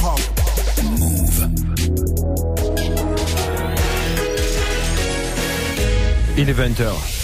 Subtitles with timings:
[0.00, 1.48] Move.
[6.36, 7.17] Il est 20h.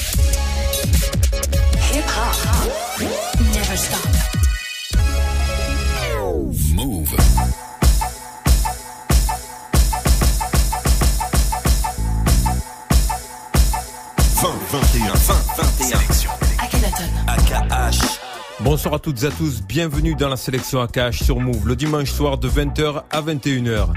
[18.84, 22.10] Bonsoir à toutes et à tous, bienvenue dans la sélection AKH sur Move, le dimanche
[22.10, 23.88] soir de 20h à 21h.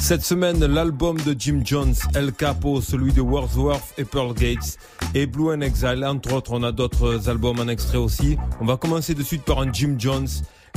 [0.00, 4.76] Cette semaine, l'album de Jim Jones, El Capo, celui de Wordsworth et Pearl Gates,
[5.14, 8.36] et Blue and Exile, entre autres, on a d'autres albums en extrait aussi.
[8.60, 10.26] On va commencer de suite par un Jim Jones,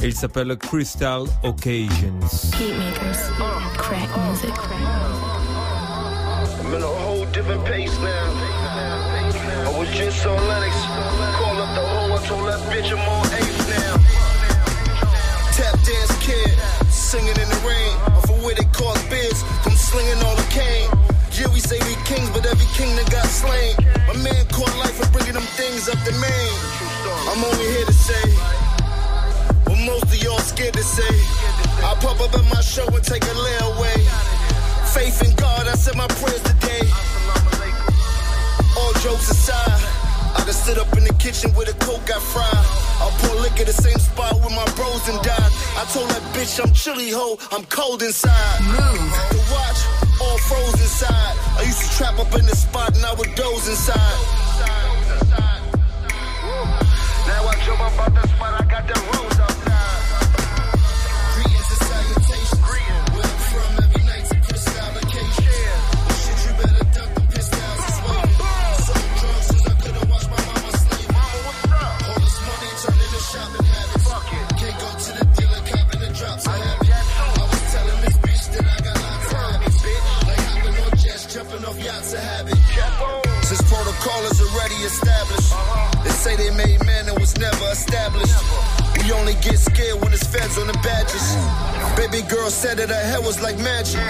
[0.03, 2.19] et il s'appelle Crystal Occasions.
[2.59, 3.31] Beatmakers.
[3.75, 4.53] Crack music.
[6.61, 8.37] I'm in a whole different pace now.
[9.65, 10.75] I was just on Lennox.
[11.39, 13.46] Call up the hoe, I told that bitch I'm on
[17.07, 17.95] singing in the rain.
[18.19, 20.91] Off of where they cause biz, from slinging all the cane.
[21.39, 23.79] Yeah, we say we kings, but every king that got slain.
[24.11, 26.53] My man caught life for bringing them things up the main.
[27.31, 28.27] I'm only here to say.
[29.71, 31.15] What most of y'all scared to say.
[31.87, 33.99] I pop up at my show and take a lay away.
[34.91, 36.83] Faith in God, I said my prayers today.
[38.75, 39.79] All jokes aside,
[40.47, 42.47] I done stood up in the kitchen where the coke got fried.
[43.03, 45.51] I pour liquor the same spot where my bros and died.
[45.75, 48.63] I told that bitch I'm chilly ho, I'm cold inside.
[48.63, 49.11] Move.
[49.35, 49.79] The watch,
[50.23, 51.35] all froze inside.
[51.59, 54.19] I used to trap up in the spot and I would doze inside.
[57.27, 59.56] Now I jump up out the spot, I got the rose outside.
[92.67, 94.03] Said that her hair was like magic.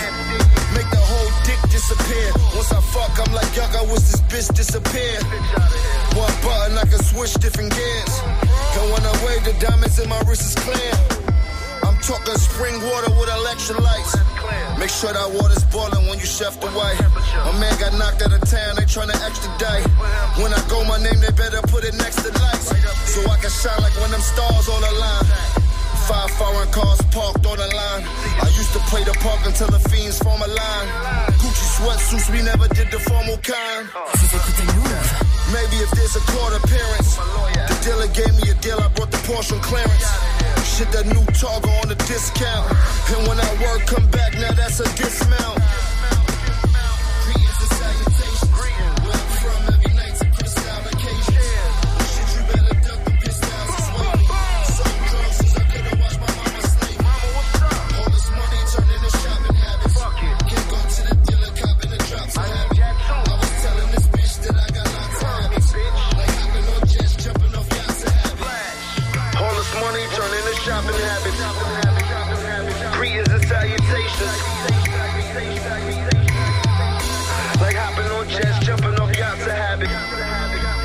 [0.74, 2.30] Make the whole dick disappear.
[2.58, 5.22] Once I fuck, I'm like, yuck, I wish this bitch disappeared.
[6.18, 8.14] One button, I can switch different gears.
[8.18, 10.94] I wave, the diamonds in my wrist is clear.
[11.86, 14.18] I'm talking spring water with electrolytes.
[14.82, 16.98] Make sure that water's boiling when you chef the white.
[17.46, 19.86] My man got knocked out of town, they tryna extradite.
[20.42, 22.74] When I go, my name, they better put it next to lights.
[23.14, 25.67] So I can shine like when them stars on the line.
[26.08, 28.04] Five foreign cars parked on the line.
[28.40, 30.88] I used to play the park until the fiends form a line.
[31.36, 33.92] Gucci sweatsuits, we never did the formal kind.
[35.52, 37.20] Maybe if there's a court appearance.
[37.68, 40.08] The dealer gave me a deal, I brought the Porsche on clearance.
[40.64, 42.72] Shit, that new Targa on the discount.
[43.12, 45.60] And when that word come back, now that's a dismount.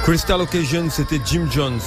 [0.03, 1.81] Crystal Occasion, c'était Jim Jones.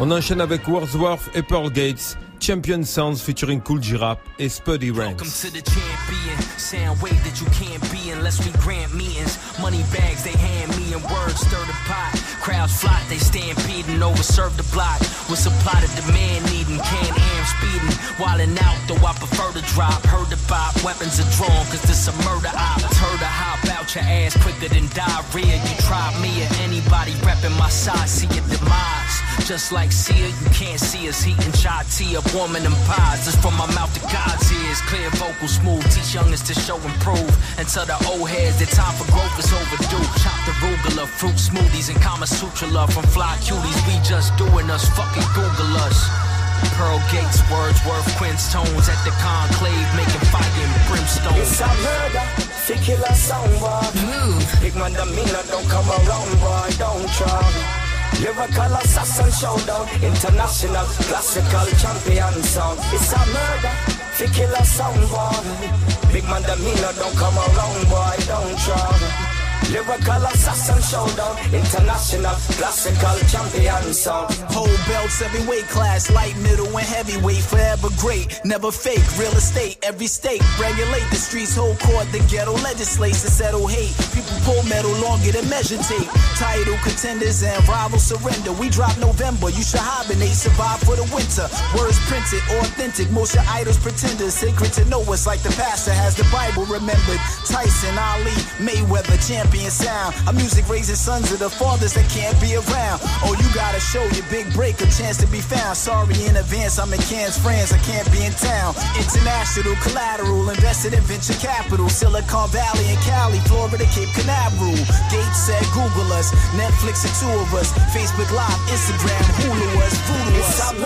[0.00, 4.90] On enchaîne avec Wordsworth et Pearl Gates, Champion Sounds featuring Kool G Rap et Spuddy
[4.90, 6.36] Welcome to the champion.
[6.58, 9.38] Sound wave that you can't be unless we grant meetings.
[9.60, 12.18] Money bags they hand me and words stir the pot.
[12.42, 14.98] Crowds flock, they stampeding over serve the block.
[15.30, 17.94] With supply to demand needing, can am speeding.
[18.18, 20.02] Wildin' out, though I prefer to drop.
[20.10, 22.82] Heard the bop, weapons are drawn, cause this a murder op.
[22.82, 25.56] Hop your ass quicker than diarrhea.
[25.56, 29.16] You try me or anybody reppin' my side, see your demise.
[29.44, 33.26] Just like Sia, you can't see us heating chai tea up warming them pies.
[33.26, 34.80] It's from my mouth to God's ears.
[34.82, 35.84] Clear vocal, smooth.
[35.92, 37.32] Teach youngest to show improve.
[37.68, 40.06] tell the old heads, their time for growth is overdue.
[40.22, 43.78] Chop the rugula, fruit smoothies, and Kama Sutra love from fly cuties.
[43.86, 46.31] We just doing us, fucking Google us.
[46.76, 51.36] Pearl Gates, Wordsworth, Quince tones at the conclave, making fire and brimstone.
[51.38, 52.26] It's a murder,
[52.66, 53.92] fi kill a soundboard.
[54.06, 54.44] Move.
[54.60, 57.82] Big man, the meaner don't come around, boy, don't try.
[58.20, 62.78] Lyrical assassin showdown, international classical champion sound.
[62.92, 63.74] It's a murder,
[64.16, 66.12] fi kill a soundboard.
[66.12, 69.31] Big man, the meaner don't come around, boy, don't try.
[69.72, 74.28] Lyrical assassin showdown, international classical champion sound.
[74.52, 79.00] Hold belts every weight class, light, middle, and heavyweight, forever great, never fake.
[79.16, 83.96] Real estate, every state, regulate the streets, hold court, the ghetto legislates to settle hate.
[84.12, 86.08] People pull metal longer than measure tape.
[86.36, 88.52] Title contenders and rivals surrender.
[88.52, 91.48] We drop November, you should hibernate, survive for the winter.
[91.72, 94.34] Words printed, authentic, most your idols pretenders.
[94.34, 97.20] Sacred to know us like the pastor has the Bible remembered.
[97.48, 100.14] Tyson, Ali, Mayweather, champion sound.
[100.26, 102.98] Our music raising sons of the fathers that can't be around.
[103.22, 105.76] Oh, you gotta show your big break a chance to be found.
[105.76, 108.74] Sorry in advance, I'm in Cannes, France, I can't be in town.
[108.98, 111.88] International collateral, invested in venture capital.
[111.88, 114.74] Silicon Valley and Cali, Florida, Cape Canaveral.
[115.12, 117.72] Gates said Google us, Netflix and two of us.
[117.94, 120.56] Facebook Live, Instagram, Hulu us, Voodoo us.
[120.56, 120.78] sound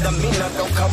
[0.00, 0.10] the
[0.56, 0.90] don't come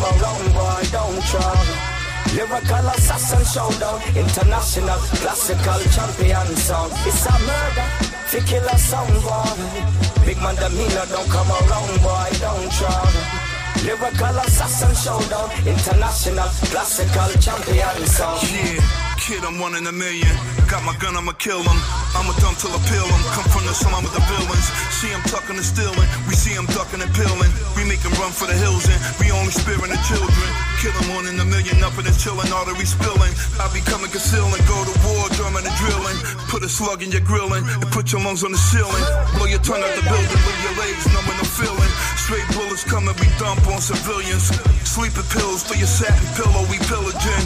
[0.54, 1.97] boy, don't try.
[2.36, 6.92] Lyrical assassin showdown, international classical champion sound.
[7.06, 7.88] It's a murder,
[8.30, 10.26] fi kill a sound boy.
[10.26, 13.47] Big man, mina don't come around, boy, don't try.
[13.86, 18.42] Lyrical assassin showdown, international classical champion sound.
[18.50, 18.82] Yeah,
[19.20, 20.34] kid, I'm one in a million.
[20.68, 21.80] Got my gun, I'ma kill him.
[22.12, 23.24] I'ma dump till I peel him.
[23.32, 24.68] Come from the slum with the villains.
[25.00, 26.10] See him tucking and stealing.
[26.28, 27.52] We see him ducking and peeling.
[27.78, 30.50] We make him run for the hills and we only sparing the children.
[30.84, 33.32] Kill him one in a million, up in the chillin', artery spilling.
[33.62, 36.18] I be coming concealing, go to war, drumming and drilling.
[36.52, 39.04] Put a slug in your grillin' and put your lungs on the ceiling.
[39.40, 41.92] Blow your tongue out the building, leave your legs numbing the feeling.
[42.28, 44.52] Straight bullets coming, we dump on civilians.
[44.84, 47.44] Sleeping pills for your satin pillow, we pillaging.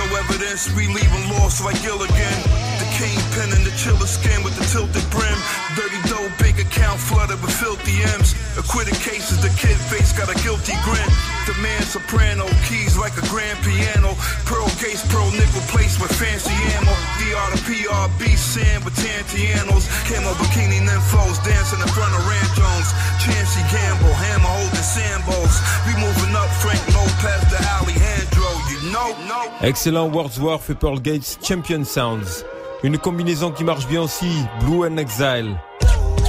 [0.00, 2.36] No evidence, we leaving lost like Gilligan.
[2.80, 5.36] The kingpin and the chiller skin with the tilted brim.
[5.76, 6.00] Dirty
[6.38, 8.34] bank account flooded with filthy M's.
[8.56, 11.10] Acquitted cases, the kid face got a guilty grin.
[11.48, 14.14] The man soprano, keys like a grand piano.
[14.44, 16.94] Pearl case, pearl nickel place with fancy ammo.
[17.18, 19.88] DR to PRB, sand with Tantianos.
[20.08, 22.88] Camo bikini nymphos, dancing in front of Ranchons.
[23.24, 25.54] Chancey Gamble, hammer holding sandbows.
[25.86, 29.40] We moving up, Frank Lopez to Alejandro, you know, no.
[29.60, 32.44] Excellent Wordsworth et Pearl Gates Champion Sounds.
[32.84, 35.56] Une combinaison qui marche bien aussi, Blue and Exile.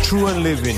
[0.03, 0.75] True and Living.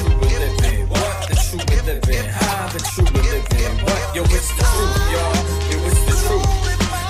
[4.15, 5.35] yo it's the truth, y'all,
[5.71, 6.49] yo it's the truth,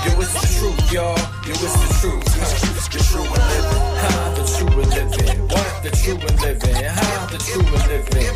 [0.05, 2.25] yo it's the truth, y'all, yo it's the truth,
[2.91, 3.83] the true we living,
[4.33, 6.17] the true what the true
[7.31, 7.65] the true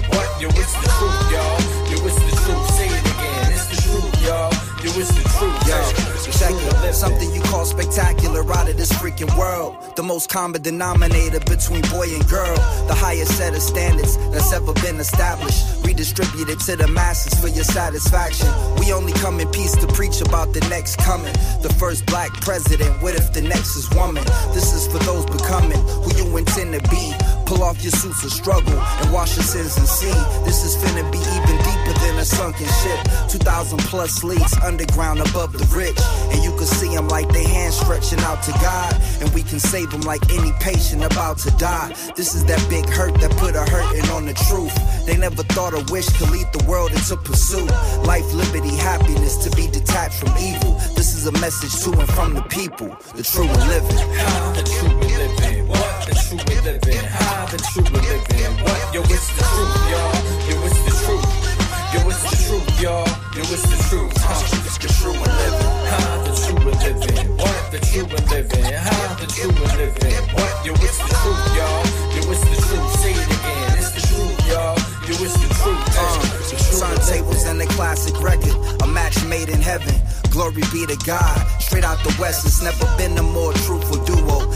[0.10, 1.58] what yo it's the truth, y'all,
[1.90, 4.52] yo it's the truth, say it again, it's the truth, y'all,
[4.84, 6.09] yo it's the truth, y'all.
[6.32, 6.94] Check it.
[6.94, 9.76] Something you call spectacular out of this freaking world.
[9.96, 12.56] The most common denominator between boy and girl.
[12.88, 15.66] The highest set of standards that's ever been established.
[15.84, 18.48] Redistributed to the masses for your satisfaction.
[18.80, 21.34] We only come in peace to preach about the next coming.
[21.62, 23.02] The first black president.
[23.02, 24.24] What if the next is woman?
[24.54, 27.14] This is for those becoming who you intend to be.
[27.46, 30.14] Pull off your suits of struggle and wash your sins and see.
[30.46, 33.00] This is finna be even deeper than a sunken ship.
[33.30, 36.00] 2,000 plus leagues underground above the rich.
[36.32, 38.94] And you can see them like they hands stretching out to God.
[39.22, 41.94] And we can save them like any patient about to die.
[42.16, 44.76] This is that big hurt that put a hurting on the truth.
[45.06, 47.70] They never thought a wish could lead the world into pursuit.
[48.06, 50.74] Life, liberty, happiness to be detached from evil.
[50.96, 52.90] This is a message to and from the people.
[53.16, 53.98] The true living.
[54.18, 59.28] How the true living, what the true living, how the true living, what yo it's
[59.38, 61.49] the truth, y'all, yo it's the truth,
[61.94, 64.38] yo it's the truth, y'all, yo it's the truth, huh?
[64.80, 67.72] The true we living, how the true we living, what?
[67.72, 70.54] The true we living, how the true we living, what?
[70.66, 74.38] Yo it's the truth, y'all, yo it's the truth, say it again, it's the truth,
[74.50, 79.24] y'all, yo it's the truth, uh, the true Turntables and a classic record, a match
[79.26, 79.94] made in heaven.
[80.30, 81.38] Glory be to God.
[81.60, 84.49] Straight out the West, it's never been a more truthful duo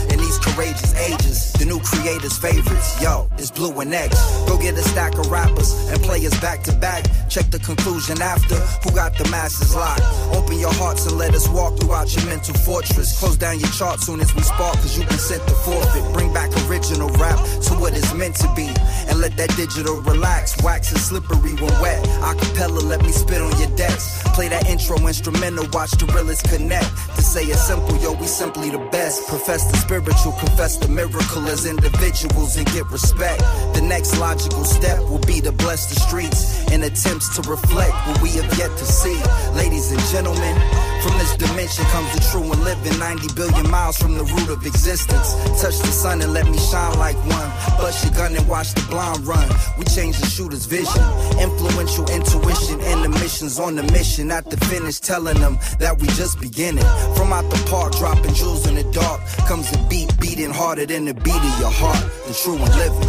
[0.44, 1.52] courageous ages.
[1.54, 4.12] The new creators' favorites, yo, it's Blue and X.
[4.46, 7.04] Go get a stack of rappers and play us back to back.
[7.28, 8.56] Check the conclusion after.
[8.84, 10.04] Who got the masses locked?
[10.36, 13.18] Open your hearts and let us walk throughout your mental fortress.
[13.18, 16.04] Close down your chart soon as we spark, cause you've been sent to forfeit.
[16.12, 18.68] Bring back original rap to what it's meant to be.
[19.08, 20.60] And let that digital relax.
[20.62, 22.04] Wax is slippery when wet.
[22.20, 24.22] Acapella, let me spit on your decks.
[24.34, 26.90] Play that intro instrumental, watch the realest connect.
[27.16, 29.26] To say it simple, yo, we simply the best.
[29.28, 33.40] Profess the spiritual, confess the miracle as individuals and get respect.
[33.74, 38.22] The next logical step will be to bless the streets in attempts to reflect what
[38.22, 39.20] we have yet to see.
[39.54, 40.56] Ladies and gentlemen,
[41.04, 44.64] from this dimension comes the true and living 90 billion miles from the root of
[44.64, 45.36] existence.
[45.60, 47.50] Touch the sun and let me shine like one.
[47.76, 49.46] Bust your gun and watch the blind run.
[49.76, 51.04] We change the shooter's vision.
[51.36, 56.06] Influential intuition and the missions on the mission at the finish, telling them that we
[56.16, 56.88] just beginning.
[57.16, 61.04] From out the park, dropping jewels in the dark, comes a beat beating harder than
[61.04, 62.00] the beat of your heart.
[62.26, 63.08] The true and living.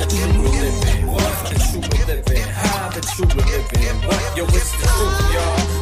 [0.00, 1.06] The true and living.
[1.12, 1.36] What?
[1.52, 2.48] The true and living.
[2.48, 4.08] How the true and living.
[4.08, 4.36] What?
[4.38, 5.75] Yo, it's the truth, y'all.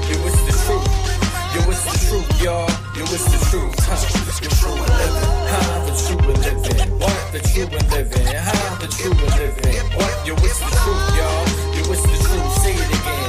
[1.55, 2.69] Yo, it's the truth, y'all.
[2.99, 3.79] Yo, it's the truth.
[3.79, 3.95] Huh?
[4.43, 5.23] The true and living.
[5.55, 6.99] How the true and living.
[6.99, 7.15] What?
[7.31, 8.27] The true and living.
[8.27, 9.87] How the true and living.
[9.95, 10.27] What?
[10.27, 11.47] Yo, it's the truth, y'all.
[11.79, 12.53] Yo, it's the truth.
[12.59, 13.24] Say it again.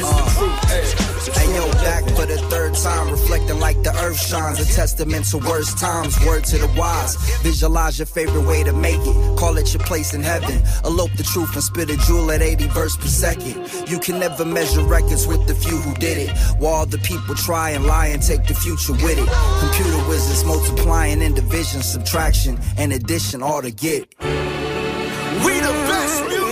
[0.00, 4.60] It's yo, back for the third time, reflecting like the earth shines.
[4.60, 7.16] A testament to worst times, word to the wise.
[7.42, 9.38] Visualize your favorite way to make it.
[9.38, 10.62] Call it your place in heaven.
[10.84, 13.56] Elope the truth and spit a jewel at 80 verse per second.
[13.88, 16.30] You can never measure records with the few who did it.
[16.58, 19.28] While the people try and lie and take the future with it.
[19.60, 24.14] Computer wizards multiplying in division, subtraction, and addition, all to get.
[24.20, 26.47] We the best music.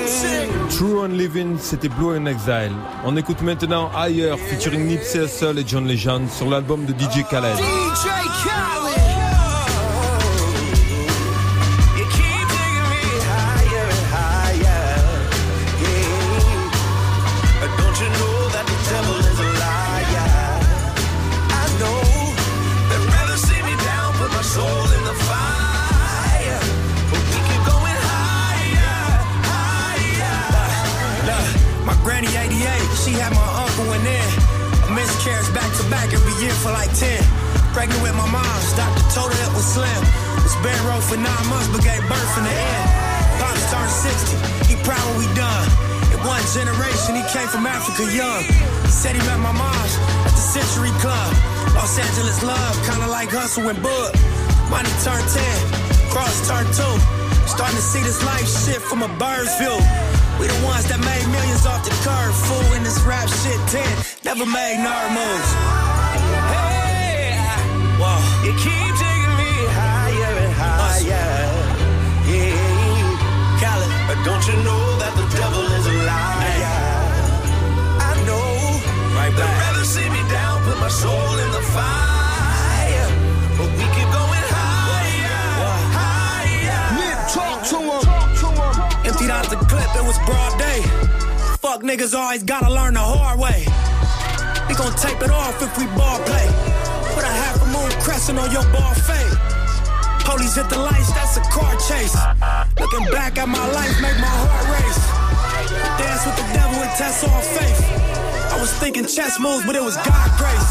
[0.70, 2.73] True and Living, c'était Blue in Exile.
[3.04, 7.56] On écoute maintenant Ailleurs, featuring Nipsey Hussle et John Legend sur l'album de DJ Khaled.
[7.56, 8.06] DJ
[8.44, 8.86] Khaled.
[36.66, 37.23] For like 10.
[37.70, 40.02] Pregnant with my mom's, doctor told her it was slim.
[40.42, 42.87] Was bed row for nine months, but gave birth in the end.
[43.38, 44.35] Pops turned 60,
[44.66, 45.66] he proud when we done.
[46.11, 48.42] In one generation, he came from Africa young.
[48.90, 49.94] Said he met my mom's
[50.26, 51.30] at the Century Club.
[51.78, 54.11] Los Angeles love, kinda like Hustle and Bud.
[54.66, 56.82] Money turned 10, cross turned 2.
[57.46, 59.78] Starting to see this life shit from a bird's view.
[60.40, 63.87] We the ones that made millions off the curve, fool in this rap shit 10.
[64.25, 65.86] Never made nerd moves.
[91.96, 93.64] Niggas always gotta learn the hard way.
[94.68, 96.46] We gon' tape it off if we ball play.
[97.14, 99.34] Put a half a moon crescent on your ball fade.
[100.22, 102.14] Police hit the lights, that's a car chase.
[102.78, 105.02] Looking back at my life, make my heart race.
[105.98, 107.80] Dance with the devil and test all faith.
[108.54, 110.70] I was thinking chess moves, but it was God grace.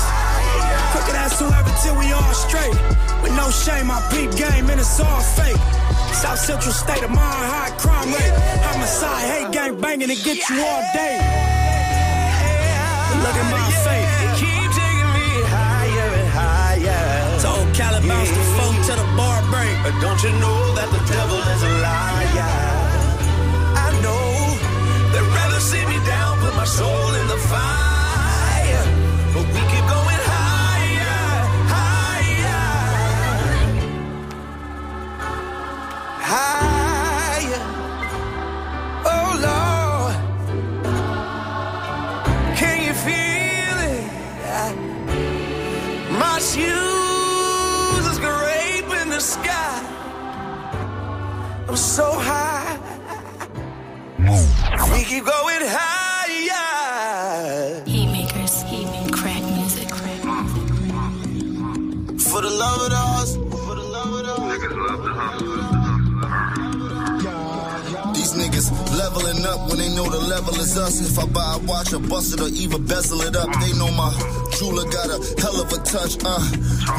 [0.95, 2.77] Crooked ass whoever till we all straight.
[3.19, 5.59] With no shame, I peep game and it's all fake.
[6.15, 8.35] South Central state of mind, high crime rate.
[8.63, 11.19] Homicide, hate gang banging to get you all day.
[13.19, 13.54] Look at
[18.07, 19.75] bounce the phone to the bar break.
[19.83, 22.53] But don't you know that the devil is a liar?
[23.85, 24.25] I know
[25.11, 28.85] they'd rather see me down, put my soul in the fire.
[29.33, 31.17] But we keep going higher,
[31.75, 32.63] higher,
[36.31, 36.74] higher.
[70.35, 70.99] Level is us.
[70.99, 73.47] If I buy a watch, I bust it or even bezel it up.
[73.63, 74.11] They know my
[74.59, 76.19] jeweler got a hell of a touch.
[76.27, 76.43] Uh,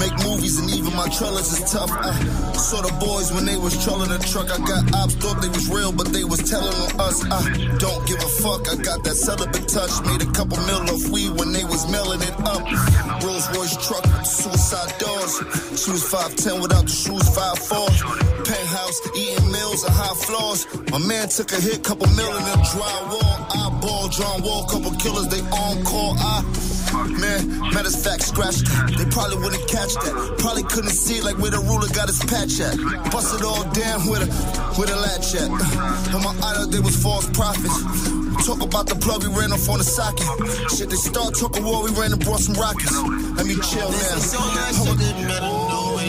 [0.00, 1.92] make movies and even my trellis is tough.
[1.92, 2.16] Uh,
[2.56, 4.48] saw the boys when they was trolling the truck.
[4.48, 7.20] I got ops thought they was real, but they was telling on us.
[7.28, 7.44] Uh,
[7.76, 8.62] don't give a fuck.
[8.72, 9.92] I got that celibate touch.
[10.08, 12.64] Made a couple mil off weed when they was mailing it up.
[13.20, 15.36] Rolls Royce truck suicide doors.
[15.76, 18.25] She was 5'10 without the shoes, 5'4.
[18.86, 20.66] Penthouse, eating meals and high floors.
[20.90, 23.46] My man took a hit, couple mil in drywall.
[23.50, 26.14] Eyeball, John Wall, couple killers, they on call.
[26.18, 26.42] I,
[27.20, 28.94] man, matter of fact, scratched that.
[28.96, 30.36] They probably wouldn't catch that.
[30.38, 32.76] Probably couldn't see like where the ruler got his patch at.
[33.10, 34.28] Busted all down with a,
[34.78, 35.50] with a latch at.
[36.14, 37.76] On my idol, they was false prophets.
[38.46, 40.26] Talk about the plug, we ran off on the socket.
[40.70, 42.94] Shit, they start talking war, we ran and brought some rockets.
[43.34, 45.65] Let me chill now.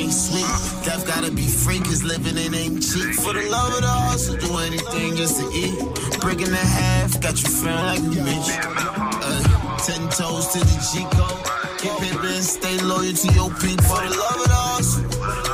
[0.07, 0.47] Ain't sweet.
[0.85, 3.15] Death gotta be free, cause living it ain't cheap.
[3.19, 5.75] For the love of the hustle, do anything just to eat.
[6.21, 8.49] Breaking the half, got you feeling like a bitch.
[9.27, 9.41] Uh,
[9.83, 11.39] ten toes to the G code.
[11.79, 13.83] Keep paper and stay loyal to your people.
[13.83, 15.03] For the love of the hustle,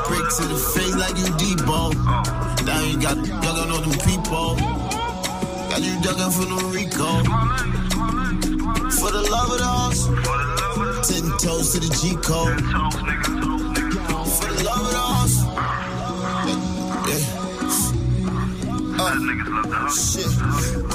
[0.07, 1.81] break to the face like you Debo.
[2.65, 4.55] Now you got ducking on them people.
[5.69, 7.09] Got you ducking for the Rico.
[9.01, 10.15] For the love of the hustle,
[11.01, 13.62] ten toes to the G code.
[18.95, 20.29] Uh, shit.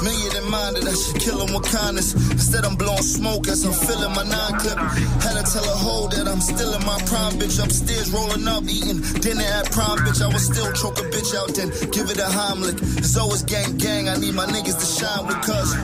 [0.03, 2.13] Million in mind that I should kill him with kindness.
[2.31, 4.77] Instead, I'm blowing smoke as I'm filling my nine clip.
[5.21, 7.63] Had to tell a hoe that I'm still in my prime, bitch.
[7.63, 10.21] Upstairs rolling up, eating dinner at prime, bitch.
[10.21, 12.79] I would still choke a bitch out, then give it a Heimlich.
[12.97, 14.09] It's always gang, gang.
[14.09, 15.75] I need my niggas to shine with because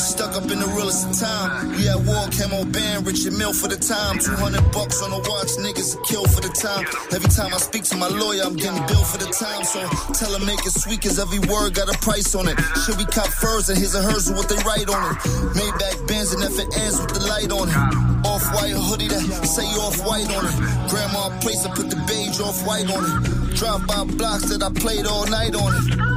[0.00, 1.76] stuck up in the realest of time.
[1.76, 4.18] We at war, camo band, Richard Mille for the time.
[4.18, 6.88] 200 bucks on the watch, niggas kill for the time.
[7.12, 9.62] Every time I speak to my lawyer, I'm getting billed for the time.
[9.64, 9.84] So
[10.16, 12.56] tell him make it sweet, cause every word got a price on it.
[12.82, 15.16] Should we cop furs and his or hers with what they write on it?
[15.52, 17.76] Maybach Benz and FNs with the light on it.
[18.24, 20.56] Off white hoodie that say off white on it.
[20.88, 23.56] Grandma place, I put the beige off white on it.
[23.56, 26.09] Drive by blocks that I played all night on it.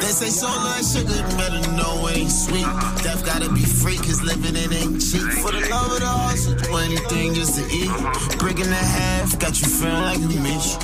[0.00, 2.68] They say so much sugar, better know it ain't sweet.
[3.02, 5.22] Death gotta be free, cause living it ain't cheap.
[5.42, 7.92] For the love of the hustle, do anything just to eat.
[8.38, 10.76] Breaking the half, got you feeling like you Mitch.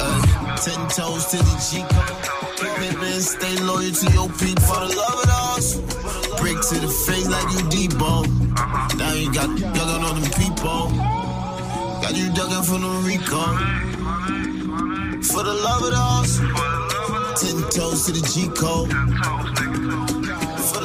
[0.00, 1.82] Uh, ten toes to the G
[3.02, 4.62] and stay loyal to your people.
[4.62, 5.82] For the love of the hustle,
[6.38, 8.26] break to the face like you Debo.
[8.98, 10.90] Now you got ducking on them people.
[12.02, 13.42] Got you ducking from the Rico.
[15.22, 16.71] For the love of the hustle.
[17.62, 18.20] Love of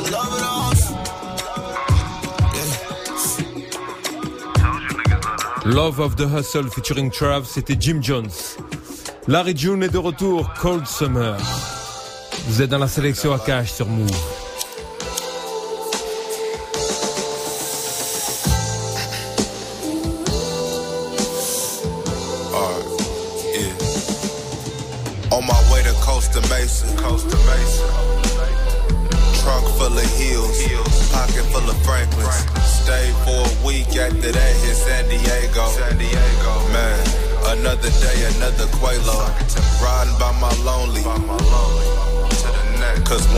[0.06, 0.28] the
[0.68, 0.98] hustle.
[5.66, 8.30] Love of the Hustle featuring Trav, c'était Jim Jones.
[9.28, 11.36] Larry June est de retour, Cold Summer.
[12.48, 14.47] Vous êtes dans la sélection à cash sur Move.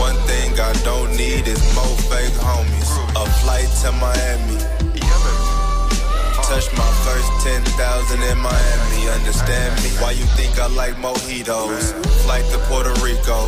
[0.00, 2.90] One thing I don't need is more fake homies.
[3.20, 4.56] A flight to Miami.
[6.48, 9.90] Touch my first 10,000 in Miami, understand me?
[10.02, 11.94] Why you think I like mojitos?
[12.24, 13.38] Flight to Puerto Rico.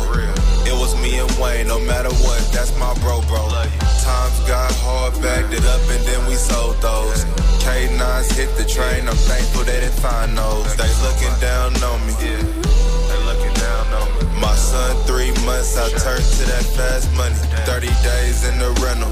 [0.63, 3.43] It was me and Wayne, no matter what, that's my bro, bro.
[4.07, 7.25] Times got hard, backed it up, and then we sold those.
[7.65, 10.75] K9s hit the train, I'm thankful they didn't find those.
[10.77, 12.82] They looking down on me.
[14.39, 17.35] My son, three months, I turned to that fast money.
[17.65, 19.11] 30 days in the rental.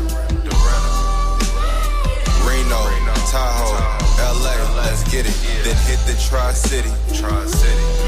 [2.47, 2.81] Reno,
[3.29, 3.77] Tahoe,
[4.17, 5.35] LA, let's get it.
[5.63, 6.91] Then hit the Tri City.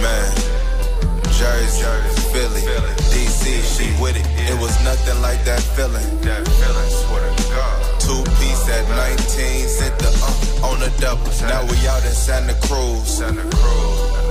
[0.02, 0.54] Man.
[1.34, 1.84] Jersey,
[2.32, 2.62] Philly,
[3.10, 3.44] DC,
[3.76, 4.26] she with it.
[4.50, 6.06] It was nothing like that feeling.
[6.22, 8.00] That feeling, swear to God.
[8.00, 11.26] Two piece at 19, sent the uh, on the double.
[11.48, 13.18] Now we out in Santa Cruz.
[13.18, 14.23] Santa Cruz.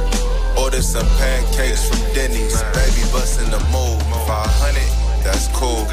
[0.59, 2.63] Ordered some pancakes from Denny's.
[2.75, 4.03] Baby bustin' the move.
[4.27, 5.85] 500, that's cool.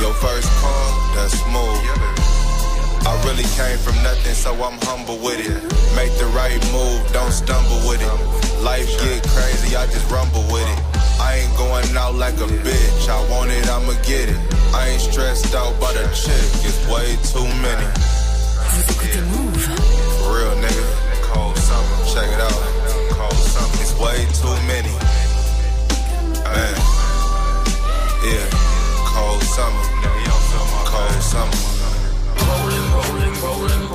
[0.00, 1.82] Your first call, that's smooth.
[3.04, 5.50] I really came from nothing, so I'm humble with it.
[5.96, 8.62] Make the right move, don't stumble with it.
[8.62, 10.80] Life get crazy, I just rumble with it.
[11.20, 13.08] I ain't going out like a bitch.
[13.08, 14.40] I want it, I'ma get it.
[14.72, 17.88] I ain't stressed out by the chick, it's way too many.
[20.16, 20.84] For real, nigga.
[21.22, 22.69] Cold summer, check it out.
[24.00, 24.94] Way too many.
[26.42, 26.74] Man,
[28.24, 28.48] yeah,
[29.12, 29.84] cold summer,
[30.86, 31.52] cold summer.
[32.48, 33.89] Rolling, rolling, rolling.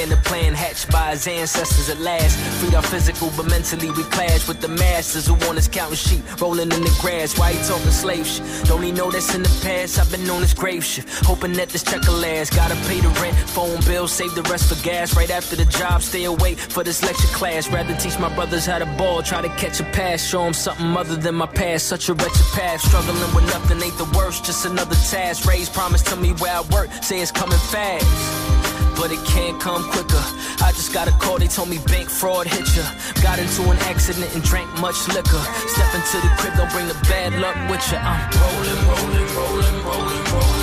[0.00, 2.36] Understand the plan hatched by his ancestors at last.
[2.60, 6.22] Freed our physical, but mentally we clash with the masters who want us counting sheep,
[6.40, 7.38] rolling in the grass.
[7.38, 8.44] Why he talking slave shit?
[8.64, 9.98] Don't he know that's in the past?
[9.98, 12.54] I've been on this grave shit, hoping that this check will last.
[12.54, 15.16] Gotta pay the rent, phone bill, save the rest for gas.
[15.16, 17.68] Right after the job, stay awake for this lecture class.
[17.68, 20.96] Rather teach my brothers how to ball, try to catch a pass, show them something
[20.96, 21.86] other than my past.
[21.86, 25.46] Such a wretched path, struggling with nothing ain't the worst, just another task.
[25.46, 28.59] Raise promise to me where I work, say it's coming fast.
[29.00, 30.22] But it can't come quicker.
[30.62, 32.84] I just got a call, they told me bank fraud hit ya.
[33.22, 35.40] Got into an accident and drank much liquor.
[35.72, 37.98] Step into the crib, don't bring the bad luck with ya.
[37.98, 40.59] I'm rolling, rolling, rolling, rolling, rolling.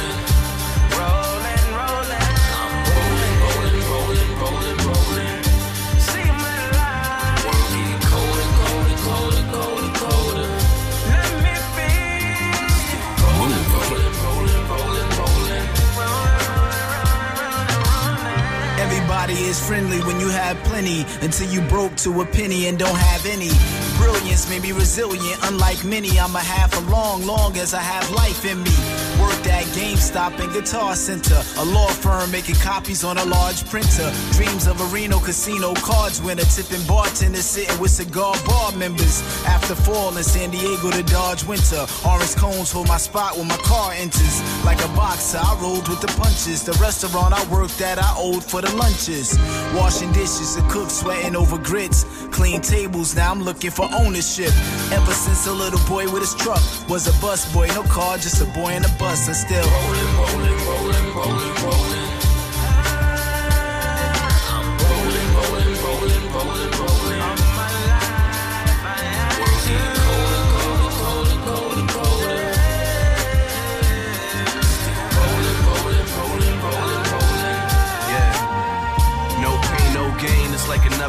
[19.30, 23.26] Is friendly when you have plenty until you broke to a penny and don't have
[23.26, 23.50] any.
[23.98, 26.18] Brilliance made me resilient, unlike many.
[26.18, 29.07] I'm a half a long, long as I have life in me.
[29.20, 34.12] Worked at GameStop and Guitar Center, a law firm making copies on a large printer.
[34.32, 39.22] Dreams of a Reno casino cards winner, tipping bartenders sitting with cigar bar members.
[39.46, 43.58] After fall in San Diego to dodge winter, orange cones hold my spot when my
[43.58, 44.42] car enters.
[44.64, 46.64] Like a boxer, I rolled with the punches.
[46.64, 49.38] The restaurant I worked at, I owed for the lunches.
[49.74, 52.04] Washing dishes, a cook sweating over grits.
[52.32, 54.52] Clean tables, now I'm looking for ownership.
[54.92, 58.42] Ever since a little boy with his truck was a bus boy, no car, just
[58.42, 61.97] a boy in a bus, and still rolling, rolling, rolling, rolling, rolling.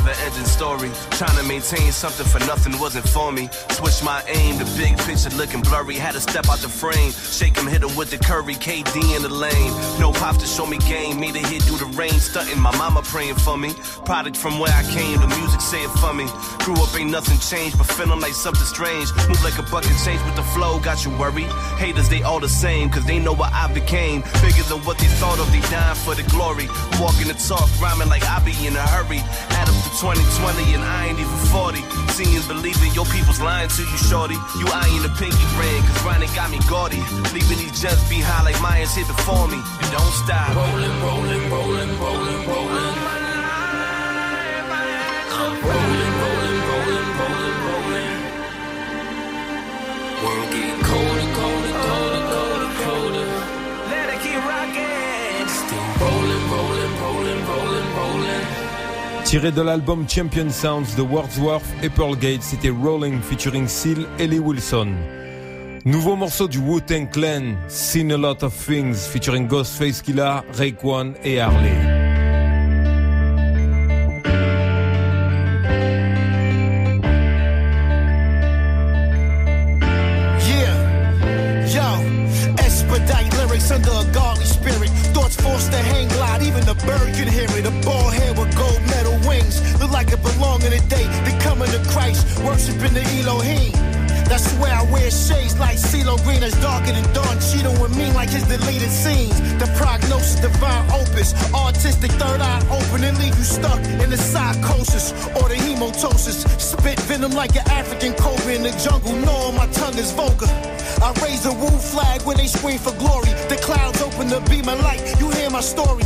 [0.09, 0.90] Never ending story.
[1.11, 3.49] Trying to maintain something for nothing wasn't for me.
[3.71, 5.94] Switched my aim, the big picture looking blurry.
[5.94, 7.12] Had to step out the frame.
[7.12, 8.55] Shake him, hit him with the curry.
[8.55, 9.73] KD in the lane.
[10.01, 11.21] No pops to show me game.
[11.21, 12.18] Made a hit through the rain.
[12.18, 13.73] Stunting my mama praying for me.
[14.05, 15.21] Product from where I came.
[15.21, 16.27] The music say it for me.
[16.64, 19.09] Grew up, ain't nothing changed, but feeling like something strange.
[19.29, 20.79] Move like a bucket change with the flow.
[20.81, 21.51] Got you worried.
[21.79, 22.90] Haters, they all the same.
[22.90, 24.23] Cause they know what I became.
[24.42, 25.51] Bigger than what they thought of.
[25.53, 26.68] They dying for the glory.
[27.01, 29.21] Walking the talk, rhyming like I be in a hurry.
[29.59, 31.82] Add up to 2020 and I ain't even 40.
[32.14, 34.38] Seeing, believing your people's lying to you, shorty.
[34.54, 37.02] You eyeing the pinky ring, cause grinding got me gaudy.
[37.34, 39.58] Leaving these gems behind like Mayans here before me.
[39.58, 40.54] And don't stop.
[40.54, 42.94] Rolling, rolling, rolling, rolling, rolling.
[45.34, 48.18] I'm rolling, rolling, rolling, rolling, rolling.
[50.22, 53.26] World getting colder, colder, colder, colder, colder.
[53.90, 55.50] Let it keep rocking.
[55.58, 56.78] Still rolling, rolling, rolling, rolling, rolling.
[59.29, 64.38] Tiré de l'album Champion Sounds de Wordsworth et Pearl Gates, c'était Rolling featuring Seal Ellie
[64.38, 64.88] Wilson.
[65.85, 71.43] Nouveau morceau du Wu-Tang Clan, Seen a Lot of Things featuring Ghostface Killa, Raekwon et
[71.43, 71.69] Harley.
[80.49, 81.85] Yeah, yo,
[82.64, 84.88] expedite lyrics under a godly spirit.
[85.12, 87.67] Thoughts forced to hang glide, even the bird can hear it.
[94.38, 98.14] That's where I wear shades like CeeLo Green is darker than Don Cheadle and mean
[98.14, 99.35] like his deleted scenes.
[99.59, 105.11] The prognosis, divine opus, artistic third eye open and leave you stuck in the psychosis
[105.35, 106.46] or the hemotosis.
[106.61, 109.11] Spit venom like an African cobra in the jungle.
[109.27, 110.46] No, my tongue is vulgar.
[111.03, 113.35] I raise the woo flag when they scream for glory.
[113.51, 115.03] The clouds open to be my light.
[115.18, 116.05] You hear my story.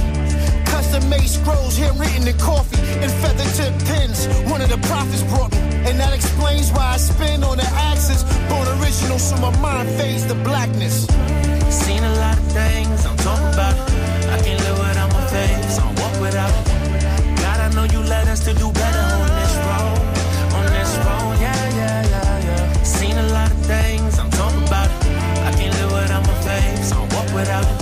[0.65, 4.25] Custom made scrolls handwritten in coffee and feather tip pens.
[4.51, 5.72] One of the prophets brought me.
[5.87, 8.23] And that explains why I spin on the axis.
[8.49, 11.07] Born original, so my mind fades to blackness.
[11.71, 14.03] Seen a lot of things, I'm talking about it.
[14.35, 16.67] I can't live without my face, I don't walk without it.
[17.43, 19.99] God, I know you led us to do better on this road.
[20.59, 22.83] On this road, yeah, yeah, yeah, yeah.
[22.83, 25.07] Seen a lot of things, I'm talking about it.
[25.49, 27.79] I can't live without my face, I don't walk without it.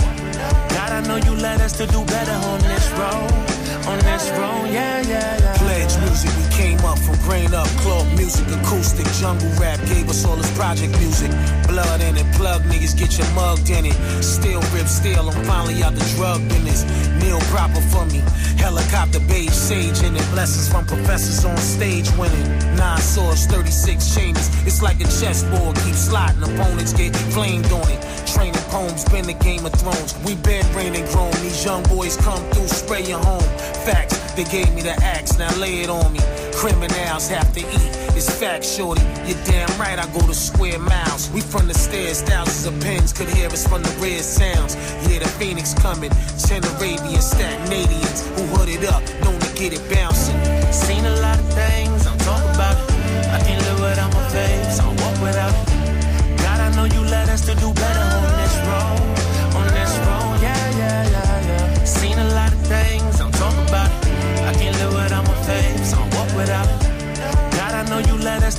[0.75, 3.50] God, I know you led us to do better on this road.
[3.87, 5.57] On this road, yeah, yeah, yeah.
[5.57, 10.23] Pledge music, we came up from grain up, club music, acoustic, jungle rap, gave us
[10.23, 11.31] all this project music.
[11.67, 13.97] Blood in it, plug niggas, get your mugged in it.
[14.23, 16.85] Still rip, still, I'm finally out the drug business.
[17.21, 18.21] Meal proper for me,
[18.57, 20.27] helicopter beige, sage in it.
[20.31, 22.47] Blessings from professors on stage winning.
[22.77, 28.01] Nine swords, 36 chambers, it's like a chessboard, keep slotting, opponents get flamed on it.
[28.27, 30.15] Training poems, been the Game of Thrones.
[30.25, 31.31] We been reigning grown.
[31.43, 33.47] These young boys come through, spray your home.
[33.85, 36.21] Facts, they gave me the axe, now lay it on me.
[36.55, 37.91] Criminals have to eat.
[38.15, 39.03] It's fact, shorty.
[39.27, 41.29] You're damn right, I go to square miles.
[41.31, 44.75] We from the stairs, thousands of pins could hear us from the red sounds.
[45.07, 46.11] Yeah, the Phoenix coming.
[46.39, 50.39] Ten Arabians, Stagnadians who hooded up, known to get it bouncing.
[50.71, 53.27] Seen a lot of things, I'm talking about it.
[53.35, 56.37] I can't live without my faith, I walk without it.
[56.37, 58.10] God, I know you led us to do better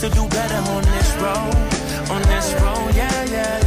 [0.02, 3.61] to do better on this road, on this road, yeah, yeah.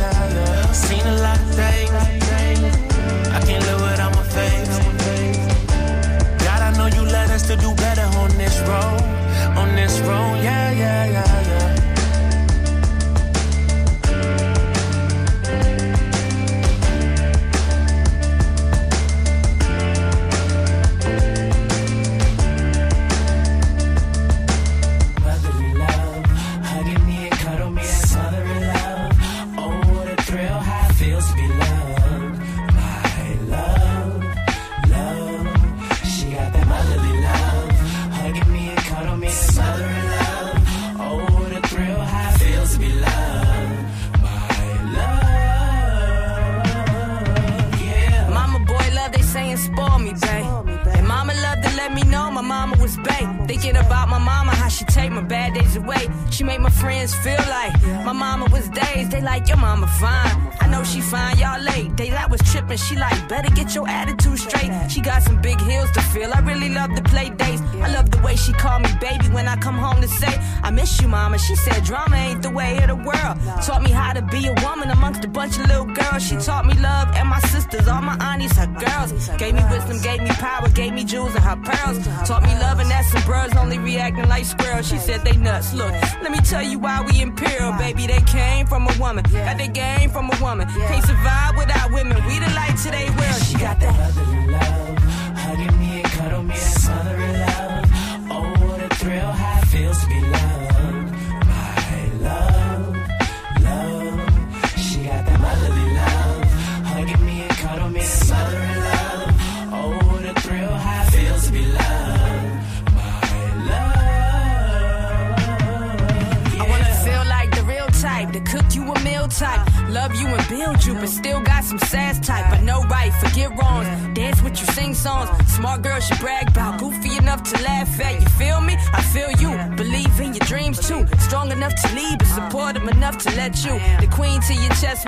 [55.16, 55.45] My bad
[55.76, 56.08] away.
[56.32, 57.74] She made my friends feel like
[58.06, 59.12] my mama was dazed.
[59.12, 60.52] They like your mama fine.
[60.62, 61.96] I know she fine, y'all late.
[61.96, 64.72] Days I was tripping, she like better get your attitude straight.
[64.90, 66.34] She got some big heels to fill.
[66.34, 67.62] I really love to play dates.
[67.86, 70.34] I love the way she called me baby when I come home to say
[70.64, 71.38] I miss you, mama.
[71.38, 73.36] She said drama ain't the way of the world.
[73.66, 76.24] Taught me how to be a woman amongst a bunch of little girls.
[76.28, 79.12] She taught me love and my sisters, all my aunties, her girls.
[79.38, 81.98] Gave me wisdom, gave me power, gave me jewels and her pearls.
[82.28, 84.88] Taught me love and that some birds only reacting like squirrels.
[84.88, 85.65] She said they nuts.
[85.74, 88.08] Look, let me tell you why we imperial, baby.
[88.08, 90.68] They came from a woman, got they game from a woman.
[90.68, 92.24] Can't survive without women.
[92.26, 93.42] We the light to their world.
[93.44, 94.75] She got that.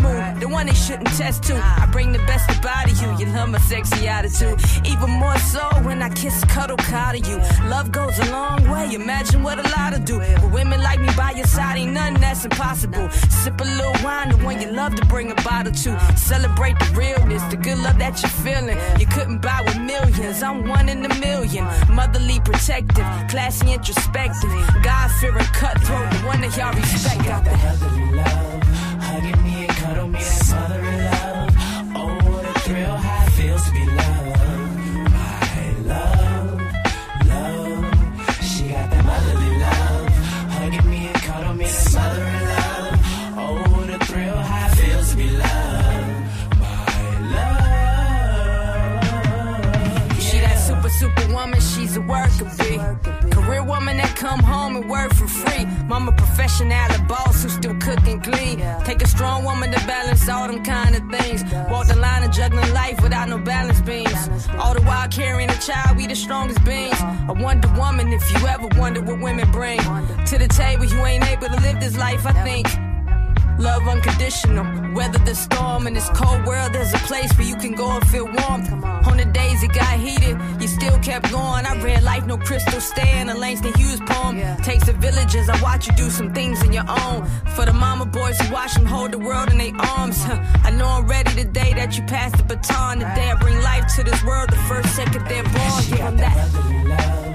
[0.02, 0.40] Move.
[0.40, 1.56] The one they shouldn't test to.
[1.56, 3.08] I bring the best about you.
[3.20, 4.60] You love my sexy attitude.
[4.86, 7.38] Even more so when I kiss, cuddle, coddle you.
[7.70, 8.94] Love goes a long way.
[8.94, 10.20] Imagine what a lot to do.
[10.42, 13.10] But women like me by your side, ain't nothing that's impossible.
[13.42, 16.18] Sip a little wine, the one you love to bring a bottle to.
[16.18, 18.78] Celebrate the realness, the good love that you're feeling.
[19.00, 20.42] You couldn't buy with millions.
[20.42, 21.66] I'm one in a million.
[21.90, 24.52] Motherly protective, classy introspective.
[24.84, 27.24] God fearing cutthroat, the one that y'all respect.
[27.24, 28.07] Got that.
[30.18, 30.67] Me,
[54.28, 55.66] come home and work for free.
[55.88, 58.60] Mama professional, a boss who still cook and clean.
[58.84, 61.44] Take a strong woman to balance all them kind of things.
[61.72, 64.22] Walk the line of juggling life without no balance beams.
[64.60, 67.00] All the while carrying a child, we the strongest beings.
[67.30, 69.80] A wonder woman, if you ever wonder what women bring
[70.32, 72.87] to the table, you ain't able to live this life, I think.
[73.60, 74.66] Love unconditional.
[74.94, 78.08] Weather the storm in this cold world, there's a place where you can go and
[78.08, 78.84] feel warm.
[79.08, 81.66] On the days it got heated, you still kept going.
[81.66, 84.40] I read Life No Crystal Stay in a Langston Hughes poem.
[84.64, 87.26] Takes a village as I watch you do some things in your own.
[87.56, 90.24] For the mama boys who watch them hold the world in their arms.
[90.64, 93.00] I know I'm ready the day that you pass the baton.
[93.00, 95.84] The day I bring life to this world, the first second they're born.
[95.90, 97.27] Give them that.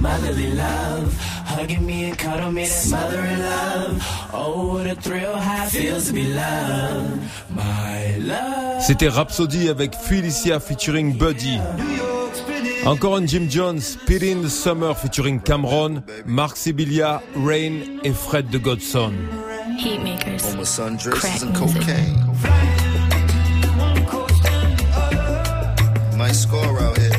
[0.00, 1.14] That motherly love.
[1.46, 4.02] Hugging me and cuddle me, that's motherly love.
[4.32, 7.20] Oh, what a thrill, how it feels to be loved.
[7.50, 8.82] My love.
[8.82, 11.58] C'était Rhapsody avec Felicia featuring Buddy.
[12.86, 18.48] Encore un Jim Jones, Pit in the Summer featuring Cameron, Mark Sibilia, Rain et Fred
[18.50, 19.12] de Godson.
[19.78, 20.40] Heatmakers.
[21.10, 22.16] Crack and cocaine.
[26.16, 27.09] Might score out here.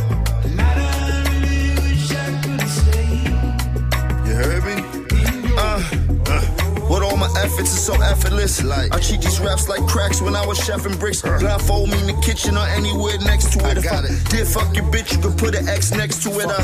[7.61, 8.63] All my efforts, it's so effortless.
[8.63, 11.21] Like I treat these raps like cracks when I was chefing bricks.
[11.21, 13.77] Blindfold me in the kitchen or anywhere next to it.
[13.77, 14.11] I got it.
[14.29, 16.45] Did fuck your bitch, you can put an X next to it.
[16.45, 16.63] Uh,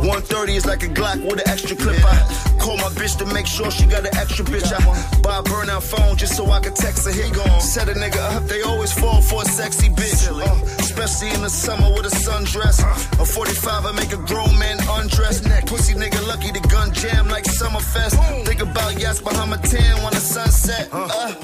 [0.00, 2.00] 130 is like a Glock with an extra clip.
[2.04, 2.16] I
[2.58, 4.72] call my bitch to make sure she got an extra bitch.
[4.72, 4.80] I
[5.22, 7.12] buy a burnout phone just so I can text her.
[7.12, 7.60] Here gone.
[7.60, 10.28] Set a nigga up, they always fall for a sexy bitch.
[10.28, 12.80] Uh, especially in the summer with a sundress.
[13.20, 15.40] A 45, I make a grown man undress.
[15.66, 18.16] Pussy nigga lucky the gun jam like Summerfest.
[18.46, 18.57] Think
[18.98, 20.88] behind my tan when the sunset.
[20.92, 21.34] Uh,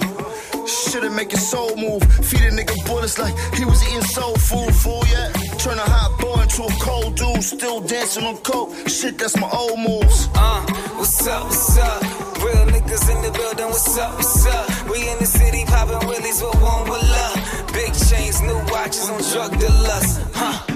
[0.67, 2.03] Shit'll make your soul move.
[2.03, 4.75] Feed a nigga bullets like he was eating soul food.
[4.75, 5.31] Fool, yeah.
[5.59, 7.43] Turn a hot boy into a cold dude.
[7.43, 8.71] Still dancing on coke.
[8.89, 10.29] Shit, that's my old moves.
[10.35, 10.63] Uh,
[10.99, 12.03] what's up, what's up?
[12.43, 14.91] Real niggas in the building, what's up, what's up?
[14.91, 17.73] We in the city popping willies with one with love.
[17.73, 20.75] Big chains, new watches on drug dealers, huh?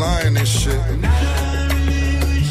[0.00, 0.80] Lying and shit.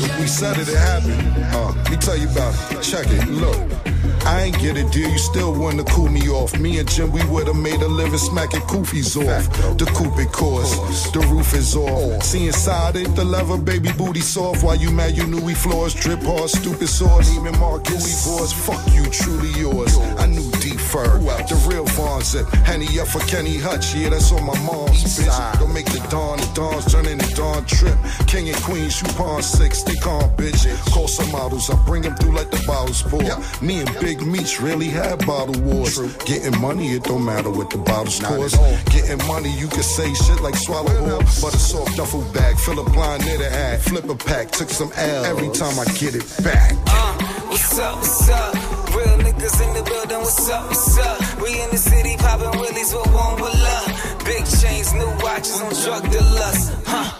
[0.06, 1.56] If we said it, it happened.
[1.56, 2.82] Uh, let me tell you about it.
[2.84, 3.28] Check it.
[3.28, 4.19] Look.
[4.30, 6.58] I ain't get a deal, you still wanna cool me off.
[6.60, 9.44] Me and Jim, we would've made a living smacking koofies off.
[9.80, 12.22] The coupe it course, the roof is off.
[12.22, 14.64] See inside it, the leather, baby booty soft.
[14.64, 17.36] While you mad, you knew we floors, drip hard, stupid sauce.
[17.36, 19.98] Even Marcus, we boys, fuck you, truly yours.
[20.20, 21.18] I knew defer,
[21.50, 22.46] the real Vaughn zip.
[22.70, 25.60] Henny up for Kenny Hutch, yeah, that's on my mom's bitch.
[25.60, 27.98] Don't make the dawn, the dawn's turn the dawn trip.
[28.28, 30.70] King and queen, shoot pawn six, they calm bitch.
[30.94, 33.26] Call some models, I bring them through like the bottles pour.
[33.66, 36.00] Me and Big Meech really had bottle wars.
[36.26, 38.56] Getting money, it don't matter what the bottles cost.
[38.92, 41.42] Getting money, you can say shit like swallow whore.
[41.42, 43.82] But a soft duffel bag, fill a blind near the hat.
[43.82, 45.26] Flip a pack, took some L.
[45.26, 46.74] Every time I get it back.
[46.88, 47.14] Uh,
[47.48, 48.54] what's up, what's up?
[48.96, 51.42] Real niggas in the building, what's up, what's up?
[51.42, 54.26] We in the city popping willies with one with love.
[54.26, 57.20] Big chains, new watches on drug dealers, huh?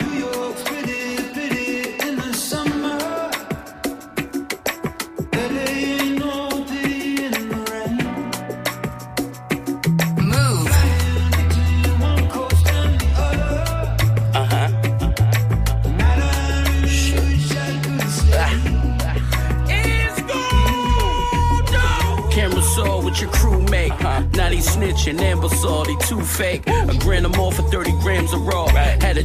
[26.10, 26.68] Too fake.
[26.68, 28.66] I grand them all for 30 grams of raw.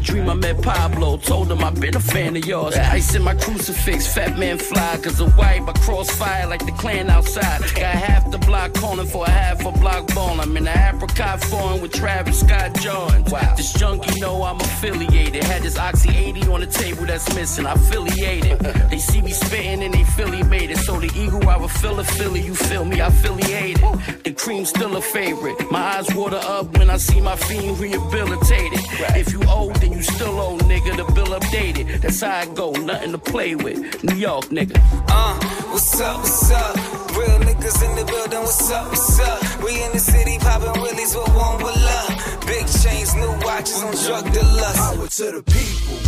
[0.04, 2.76] Dream I met Pablo, told him I've been a fan of yours.
[2.76, 7.08] Ice in my crucifix, fat man fly, cause a wipe, I crossfire like the clan
[7.08, 7.60] outside.
[7.74, 10.40] Got half the block calling for a half a block ball.
[10.40, 13.24] I'm in the apricot foreign with Travis Scott John.
[13.56, 15.42] This junkie know I'm affiliated.
[15.44, 17.66] Had this Oxy 80 on the table that's missing.
[17.66, 18.60] I affiliated.
[18.94, 20.78] They see me spitting and they Philly made it.
[20.78, 23.00] So the eagle, I would feel a Philly, you feel me?
[23.00, 23.82] I affiliated.
[24.22, 25.56] The cream's still a favorite.
[25.70, 28.78] My eyes water up when I see my fiend rehabilitated.
[29.16, 30.96] If you old, then you still old, nigga.
[30.96, 32.00] The bill updated.
[32.00, 32.72] That's how I go.
[32.72, 34.02] Nothing to play with.
[34.04, 34.76] New York, nigga.
[35.08, 35.34] Uh,
[35.70, 36.76] what's up, what's up?
[37.16, 39.62] Real niggas in the building, what's up, what's up?
[39.62, 42.42] We in the city popping willies with one with love.
[42.46, 44.76] Big chains, new watches on drug dealers.
[44.76, 45.98] Power to the people.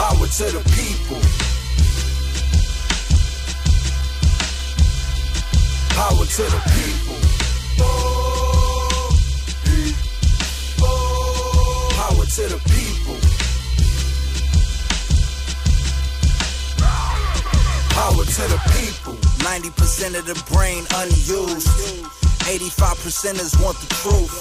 [0.00, 1.20] Power to the people.
[5.94, 8.11] Power to the people.
[12.36, 13.14] To the people.
[17.92, 19.12] Power to the people.
[19.44, 21.68] 90% of the brain unused.
[22.48, 24.32] 85 percenters want the truth.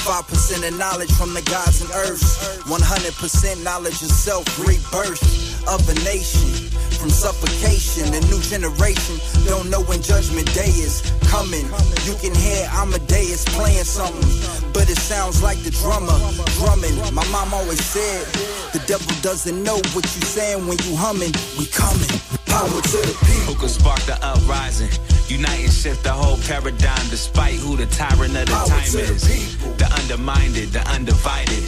[0.00, 2.58] 5% of knowledge from the gods and earths.
[2.64, 6.67] 100% knowledge of self rebirth of a nation.
[6.98, 10.98] From suffocation, the new generation don't know when judgment day is
[11.30, 11.64] coming.
[12.02, 14.26] You can hear Amadeus playing something,
[14.72, 16.18] but it sounds like the drummer
[16.58, 16.98] drumming.
[17.14, 18.26] My mom always said,
[18.72, 21.30] the devil doesn't know what you saying when you humming.
[21.54, 22.10] We coming.
[22.50, 23.54] Power to the people.
[23.54, 24.90] Who could spark the uprising?
[25.28, 29.06] Unite and shift the whole paradigm despite who the tyrant of the Power time to
[29.06, 29.56] the is.
[29.78, 31.62] The undermined, the undivided.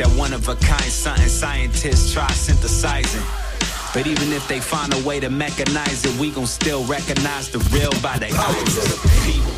[0.00, 3.49] That one of a kind something scientists try synthesizing.
[3.92, 7.58] But even if they find a way to mechanize it, we gon' still recognize the
[7.74, 8.26] real by the
[9.24, 9.52] people.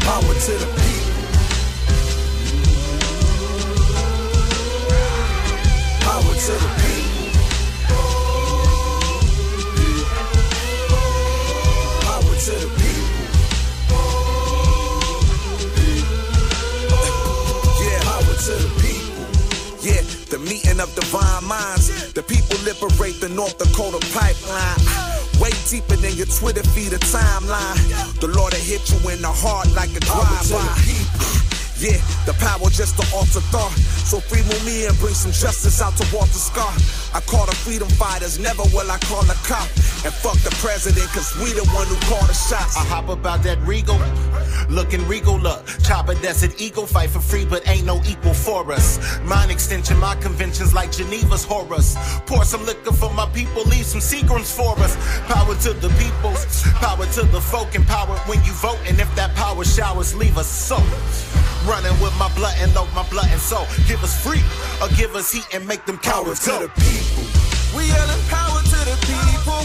[0.00, 1.12] Power to the people.
[6.00, 7.11] Power to the people.
[20.42, 22.12] Meeting of divine minds.
[22.12, 24.80] The people liberate the North Dakota pipeline.
[25.40, 27.78] Way deeper than your Twitter feed or timeline.
[28.20, 31.01] The Lord will hit you in the heart like a drive-by.
[31.82, 33.74] Yeah, the power just to alter thought.
[34.06, 36.70] So free me and bring some justice out to Walter Scott.
[37.12, 39.66] I call the freedom fighters, never will I call a cop.
[40.06, 42.76] And fuck the president, cause we the one who call the shots.
[42.76, 43.98] I hop about that regal,
[44.70, 45.66] looking regal up.
[45.82, 49.02] Chopper that's an eagle, fight for free, but ain't no equal for us.
[49.22, 51.96] Mind extension, my conventions like Geneva's horrors.
[52.26, 54.94] Pour some liquor for my people, leave some Seagrams for us.
[55.26, 58.78] Power to the peoples, power to the folk, and power when you vote.
[58.86, 60.78] And if that power showers, leave us so.
[61.66, 63.66] Running with my blood and load my blood and soul.
[63.86, 64.42] Give us free
[64.82, 66.66] or give us heat and make them cowards Power to go.
[66.66, 67.22] the people.
[67.78, 69.62] We yelling power to the people.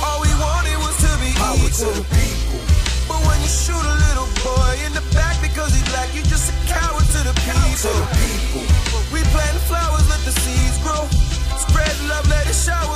[0.00, 2.58] All we wanted was to be Power to the people.
[3.04, 6.48] But when you shoot a little boy in the back because he's black, you just
[6.48, 7.76] a coward to the people.
[7.76, 8.64] To the people.
[9.12, 11.04] We plant flowers, let the seeds grow.
[11.60, 12.95] Spread love, let it shower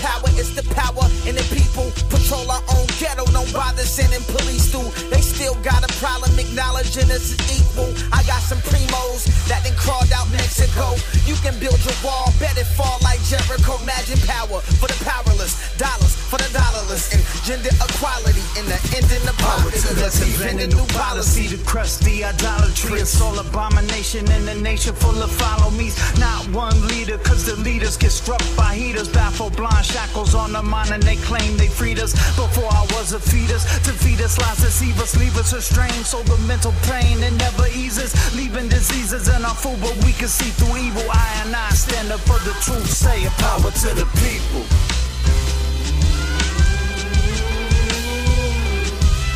[0.00, 1.90] power, it's the power and the people.
[2.10, 4.88] Patrol our own ghetto, don't bother sending police through.
[5.10, 7.92] They still got a problem acknowledging us as equal.
[8.12, 10.96] I got some primos that then crawled out Mexico.
[11.28, 13.76] You can build your wall, bet it fall like Jericho.
[13.82, 19.24] Imagine power for the powerless, dollars for the dollarless, and gender equality in the ending
[19.28, 19.76] of poverty.
[20.00, 23.00] Let's invent a new policy to crush the idolatry.
[23.00, 25.96] It's all abomination in a nation full of follow me's.
[26.18, 29.08] Not one leader, cause the leaders get struck by heaters.
[29.08, 32.12] Baffled blind shackles on the mind and they claim they freed us.
[32.36, 36.06] Before I was a fetus, to feed us lies, deceive us, leave us restrained.
[36.06, 38.14] So the mental pain it never eases.
[38.36, 41.04] Leaving diseases in our food, but we can see through evil.
[41.10, 44.64] I and I stand up for the truth, say a power to the people.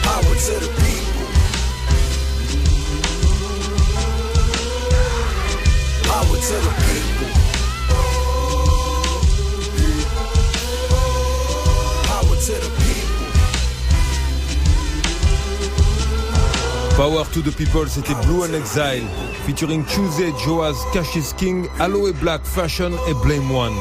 [0.03, 1.27] Power to the people.
[6.09, 7.42] Power to the people.
[17.03, 19.03] Power to the People, c'était Blue and Exile,
[19.45, 23.73] featuring Tuesday, Joaz, Cassius King, Aloe Black, Fashion et Blame One.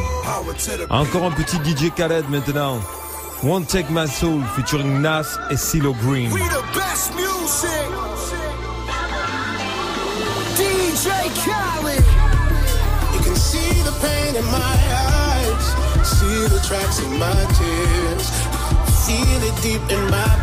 [0.89, 2.80] Encore un petit DJ Khaled maintenant.
[3.43, 6.32] Won't Take My Soul, featuring Nas et CeeLo Green.
[6.32, 7.91] We the best music.
[10.57, 11.11] DJ
[11.45, 12.03] Khaled.
[13.13, 15.76] You can see the pain in my eyes,
[16.07, 18.32] see the tracks in my tears,
[19.05, 20.41] feel it deep in my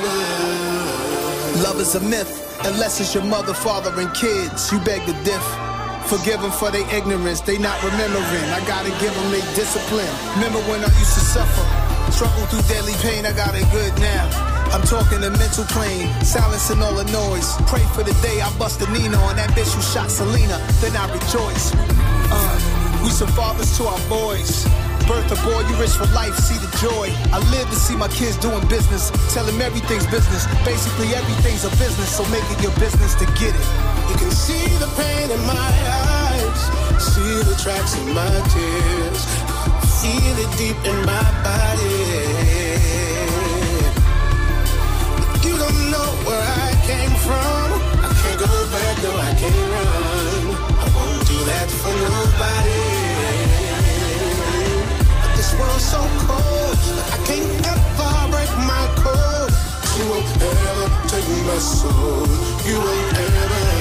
[0.00, 1.62] my.
[1.62, 4.72] Love is a myth, unless it's your mother, father, and kids.
[4.72, 5.58] You beg to differ.
[6.06, 8.44] Forgive them for their ignorance, they not remembering.
[8.50, 10.08] I gotta give them their discipline.
[10.36, 11.81] Remember when I used to suffer?
[12.12, 14.52] Struggle through deadly pain, I got it good now.
[14.72, 17.56] I'm talking the mental plane, silencing all the noise.
[17.66, 20.96] Pray for the day I bust a Nina on that bitch who shot Selena, then
[20.96, 21.72] I rejoice.
[22.32, 22.56] Uh,
[23.02, 24.64] we some fathers to our boys.
[25.08, 27.10] Birth a boy, you rich for life, see the joy.
[27.34, 29.10] I live to see my kids doing business.
[29.34, 30.46] Tell them everything's business.
[30.64, 33.68] Basically, everything's a business, so make it your business to get it.
[34.08, 35.68] You can see the pain in my
[36.08, 36.60] eyes,
[37.02, 39.20] see the tracks in my tears,
[40.02, 41.98] feel it deep in my body.
[45.46, 47.66] You don't know where I came from.
[48.06, 50.44] I can't go back, no, I can't run.
[50.82, 52.82] I won't do that for nobody.
[55.22, 56.76] But this world's so cold,
[57.14, 59.54] I can't ever break my code.
[59.96, 62.26] You won't ever take my soul.
[62.66, 63.71] You won't ever.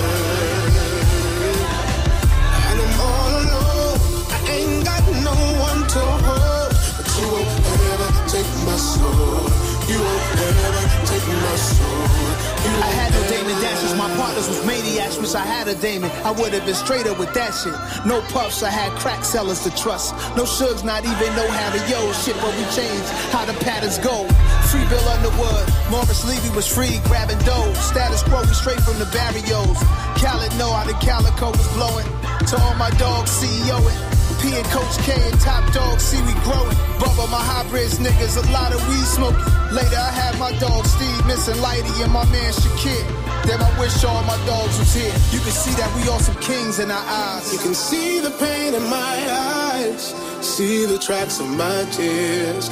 [5.59, 6.71] One to hold.
[6.97, 7.51] But you won't
[7.93, 9.71] ever take my soul.
[9.91, 12.41] You won't ever take my soul.
[12.63, 13.57] You I had no Damon.
[13.61, 15.17] Dashes, my partners was maniacs.
[15.17, 16.11] Wish I had a Damon.
[16.23, 17.75] I would have been straighter with that shit.
[18.05, 20.13] No puffs, I had crack sellers to trust.
[20.37, 23.97] No shugs, not even know how to yo shit, but we changed how the patterns
[23.97, 24.27] go.
[24.69, 27.73] Free Bill Underwood, Morris Levy was free, grabbing dough.
[27.73, 29.77] Status quo, we straight from the barrios.
[30.21, 32.07] Khaled know how the calico was blowing.
[32.47, 34.20] To all my dogs, CEO it.
[34.41, 36.75] P and Coach K and Top Dog, see we growing.
[36.97, 39.37] Bubba, my hybrids niggas, a lot of weed smoking.
[39.69, 43.05] Later, I had my dog Steve, missing Lighty, and my man Shakir.
[43.45, 45.13] Damn, I wish all my dogs was here.
[45.31, 47.53] You can see that we all some kings in our eyes.
[47.53, 52.67] You can see the pain in my eyes, see the tracks of my tears,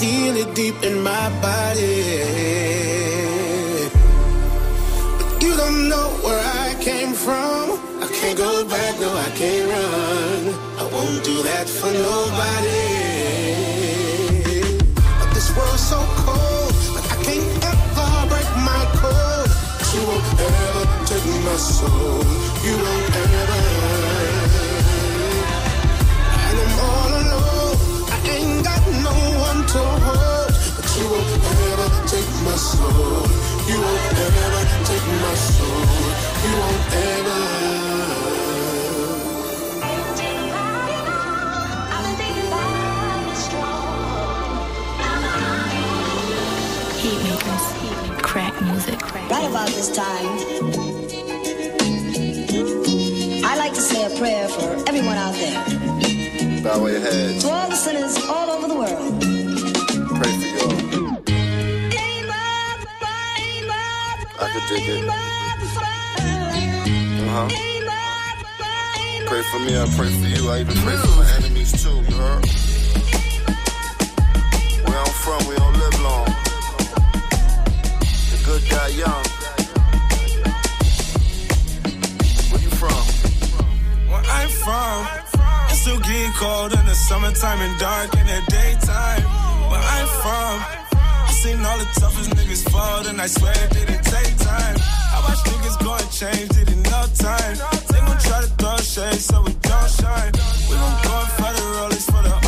[0.00, 2.24] feel it deep in my body.
[5.18, 7.76] But you don't know where I came from.
[8.02, 10.65] I can't go back, no, I can't run.
[10.96, 12.88] Won't do that for nobody.
[15.20, 19.50] But this world's so cold, but I can't ever break my code.
[19.92, 22.24] You won't ever take my soul.
[22.64, 23.62] You won't ever.
[26.48, 27.76] And I'm all alone.
[28.14, 29.14] I ain't got no
[29.48, 30.48] one to hold.
[30.76, 31.32] But you won't
[31.76, 33.20] ever take my soul.
[33.68, 35.84] You won't ever take my soul.
[36.40, 38.25] You won't ever.
[49.48, 50.26] About this time,
[53.44, 55.64] I like to say a prayer for everyone out there.
[56.62, 57.42] Bow your heads.
[57.44, 59.20] To all the sinners all over the world.
[60.18, 60.72] Pray for y'all.
[64.38, 65.08] I could dig it.
[67.18, 67.48] Uh huh.
[69.26, 70.50] Pray for me, I pray for you.
[70.50, 72.44] I even pray for my enemies too, you heard?
[74.86, 76.26] Where I'm from, we don't live long.
[78.30, 79.35] The good die young.
[84.28, 85.06] I'm from,
[85.70, 89.22] it still get cold in the summertime and dark in the daytime.
[89.70, 90.54] Where I'm from,
[91.28, 94.76] I seen all the toughest niggas fall, and I swear it didn't take time.
[95.14, 97.56] I watch niggas go and change it in no time.
[97.90, 100.32] They gon' try to throw shade so we don't shine.
[100.68, 101.16] We gon' go
[101.56, 102.45] the rollies for the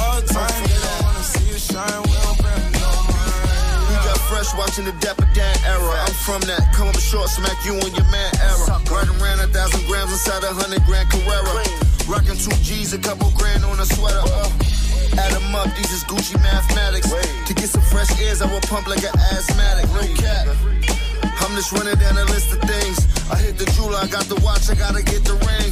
[4.38, 5.94] fresh watching the Dapper Dan era.
[6.06, 6.70] I'm from that.
[6.72, 8.78] Come up short, smack you on your man era.
[8.86, 11.66] Right around a thousand grams inside a hundred grand Carrera.
[12.06, 14.22] Rocking two G's, a couple grand on a sweater.
[14.22, 15.18] Uh.
[15.18, 17.10] Add 'em up, these is Gucci mathematics.
[17.10, 19.90] To get some fresh airs, I will pump like an asthmatic.
[19.90, 20.46] No cap.
[21.42, 22.98] I'm just running down a list of things.
[23.32, 25.70] I hit the jeweler, I got the watch, I gotta get the ring.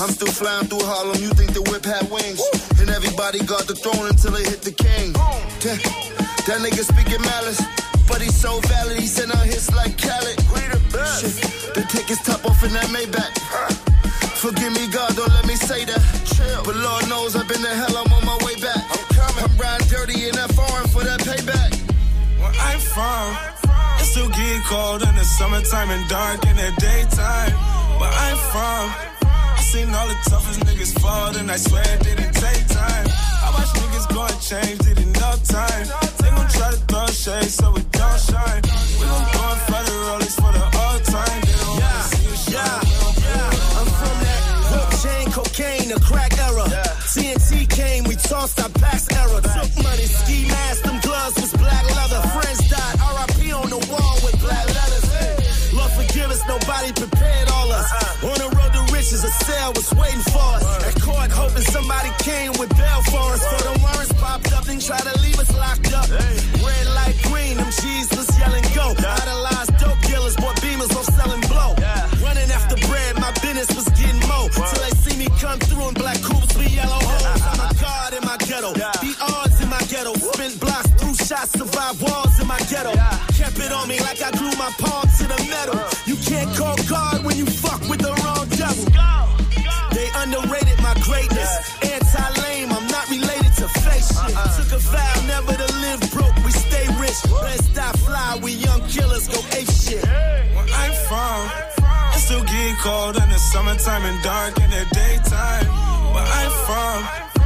[0.00, 2.42] I'm still flying through Harlem, you think the whip had wings.
[2.80, 5.12] And everybody got the throne until it hit the king.
[5.62, 5.78] That,
[6.46, 7.60] that nigga speaking malice,
[8.08, 10.40] but he's so valid, he sent out hits like Khaled.
[11.20, 13.34] Shit, the tickets top off in that Maybach.
[14.38, 16.02] Forgive me, God, don't let me say that.
[16.24, 16.62] Chill.
[16.64, 18.82] But Lord knows I've been to hell, I'm on my way back.
[18.90, 19.44] I'm coming.
[19.44, 21.74] I'm riding dirty in that foreign for that payback.
[22.38, 23.34] Where I'm from,
[24.00, 27.52] it still get cold in the summertime and dark in the daytime.
[27.98, 28.82] Where I'm from,
[29.26, 33.06] I seen all the toughest niggas fall, and I swear it didn't take time.
[33.42, 35.86] I watch niggas go and change it in no time.
[36.22, 38.62] They gon' try to throw shade so we don't shine.
[38.98, 41.40] We gon' go and fight the rollies for the old time.
[41.80, 42.84] Yeah, see us.
[43.78, 44.40] I'm from that
[44.70, 46.64] hook chain, cocaine, the crack era.
[47.12, 49.40] TNT came, we tossed our past era.
[49.42, 50.47] Took money, ski
[83.88, 85.80] me like I glue my palm to the metal.
[86.04, 88.84] You can't call God when you fuck with the wrong devil.
[89.96, 91.50] They underrated my greatness.
[91.80, 94.36] Anti-lame, I'm not related to fake shit.
[94.60, 96.36] Took a vow never to live broke.
[96.44, 97.16] We stay rich.
[97.40, 100.04] Best I fly, we young killers go ape shit.
[100.04, 101.40] Where I'm from,
[102.12, 105.66] it still get cold in the summertime and dark in the daytime.
[106.12, 107.37] Where I'm from, I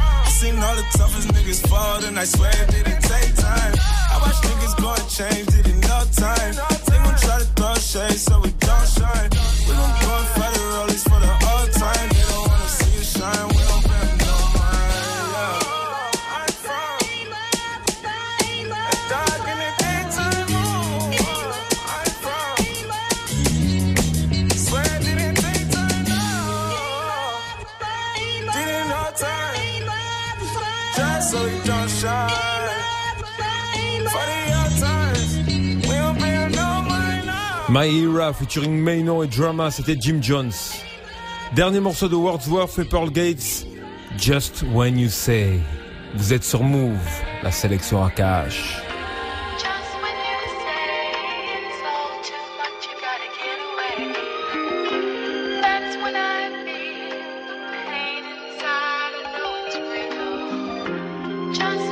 [0.43, 3.75] seen all the toughest niggas fall, and I swear it didn't take time.
[4.13, 6.55] I watch niggas go and change, did in no time.
[6.89, 9.31] They gon' try to throw shade so we don't shine.
[9.67, 10.02] We gon'
[37.73, 40.53] My Era featuring Maino et Drama, c'était Jim Jones.
[41.55, 43.67] Dernier morceau de Wordsworth et Pearl Gates,
[44.19, 45.59] Just When You Say.
[46.15, 46.99] Vous êtes sur Move,
[47.43, 48.77] la sélection à cash.
[61.55, 61.92] That's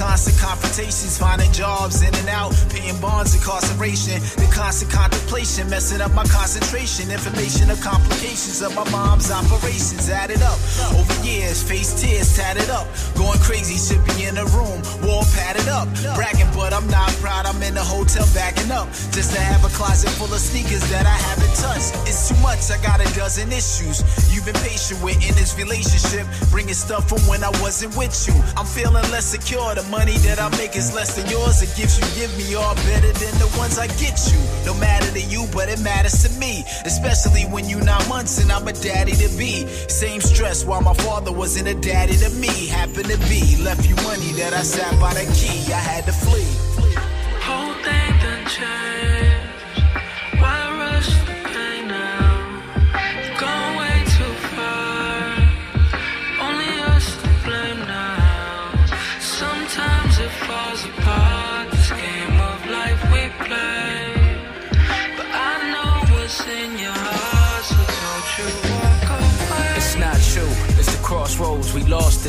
[0.00, 1.18] constant confrontations.
[1.18, 4.20] Finding jobs in and out, paying bonds, incarceration.
[4.36, 7.10] The constant contemplation, messing up my concentration.
[7.10, 10.58] Information of complications of my mom's operations added up.
[10.96, 12.86] Over years, face tears tatted up.
[13.14, 15.88] Going crazy, should be in a room, wall padded up.
[16.16, 18.88] Bragging, but I'm not proud, I'm in the hotel backing up.
[19.12, 21.92] Just to have a closet full of sneakers that I haven't touched.
[22.08, 24.02] It's too much, I got a dozen issues.
[24.32, 28.34] You've been patient with in this relationship, bringing stuff from when I wasn't with you.
[28.56, 29.74] I'm feeling less secure.
[29.74, 31.60] The money that I make is less than yours.
[31.60, 34.38] The gifts you give me are better than the ones I get you.
[34.66, 36.64] No matter to you, but it matters to me.
[36.84, 39.66] Especially when you nine months and I'm a daddy to be.
[39.88, 42.66] Same stress while my father wasn't a daddy to me.
[42.66, 43.56] Happened to be.
[43.62, 45.72] Left you money that I sat by the key.
[45.72, 46.50] I had to flee.
[47.46, 49.19] Whole thing done changed.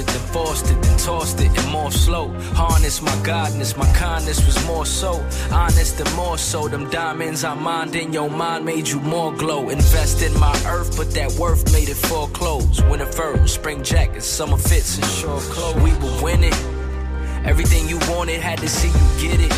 [0.02, 2.28] It, then forced it, then tossed it, and more slow.
[2.54, 5.14] Harness my godness, my kindness was more so.
[5.52, 6.68] Honest and more so.
[6.68, 9.70] Them diamonds I mined in your mind made you more glow.
[9.70, 12.82] Invest in my earth, but that worth made it foreclose.
[12.84, 15.82] Winter fur, spring jackets, summer fits, and short clothes.
[15.84, 16.54] We were winning.
[17.46, 19.54] Everything you wanted, had to see you get it.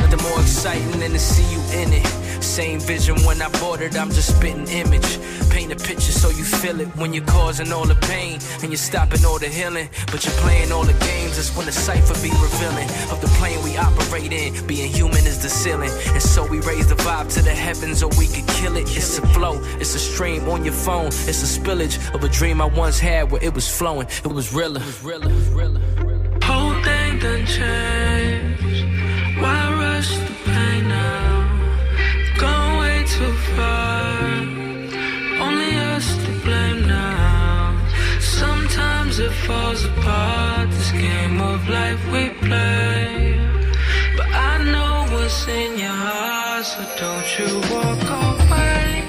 [0.00, 2.25] Nothing more exciting than to see you in it.
[2.40, 5.18] Same vision when I bought it, I'm just spitting image.
[5.50, 8.76] Paint a picture so you feel it when you're causing all the pain and you're
[8.76, 9.88] stopping all the healing.
[10.06, 12.88] But you're playing all the games, that's when the cipher be revealing.
[13.10, 15.90] Of the plane we operate in, being human is the ceiling.
[16.12, 18.84] And so we raise the vibe to the heavens or we could kill it.
[18.96, 22.60] It's a flow, it's a stream on your phone, it's a spillage of a dream
[22.60, 24.06] I once had where it was flowing.
[24.24, 24.80] It was realer.
[24.80, 25.30] It was realer.
[25.30, 25.80] It was realer.
[26.42, 29.40] Whole thing done changed.
[29.40, 29.75] Why
[33.16, 34.12] Too far.
[35.40, 37.74] Only us to blame now.
[38.20, 40.70] Sometimes it falls apart.
[40.70, 43.40] This game of life we play.
[44.18, 49.05] But I know what's in your heart, so don't you walk away.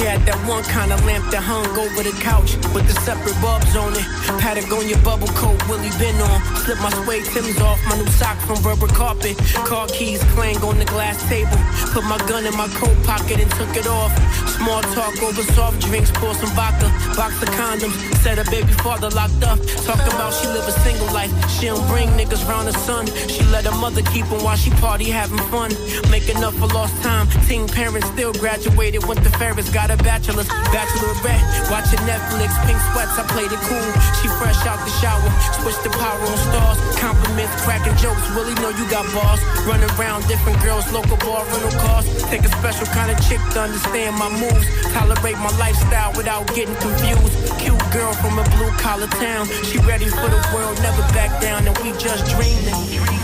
[0.00, 3.76] Had that one kind of lamp that hung over the couch with the separate bulbs
[3.76, 4.02] on it.
[4.40, 6.40] Patagonia bubble coat, Willie been on.
[6.64, 9.36] Slip my suede Timbs off, my new sock from rubber carpet.
[9.68, 11.54] Car keys clang on the glass table.
[11.92, 14.10] Put my gun in my coat pocket and took it off.
[14.56, 16.88] Small talk over soft drinks, pour some vodka.
[17.14, 17.94] Box of condoms,
[18.24, 19.60] said her baby father locked up.
[19.84, 21.30] Talk about she live a single life.
[21.54, 23.06] She don't bring niggas round the sun.
[23.28, 25.70] She let her mother keep him while she party having fun.
[26.10, 27.28] Making up for lost time.
[27.46, 30.48] Teen parents still graduated, went to Ferris, got a bachelor's.
[30.70, 33.90] Bachelorette, watching Netflix, pink sweats, I played it cool.
[34.22, 36.78] She fresh out the shower, switch the power on stars.
[36.98, 39.42] Compliments, cracking jokes, really know you got balls.
[39.66, 42.06] Run around different girls, local bar, rental cars.
[42.30, 44.66] Take a special kind of chick to understand my moves.
[44.94, 47.34] Tolerate my lifestyle without getting confused.
[47.58, 49.46] Cute girl from a blue collar town.
[49.66, 53.19] She ready for the world, never back down, and we just dreaming.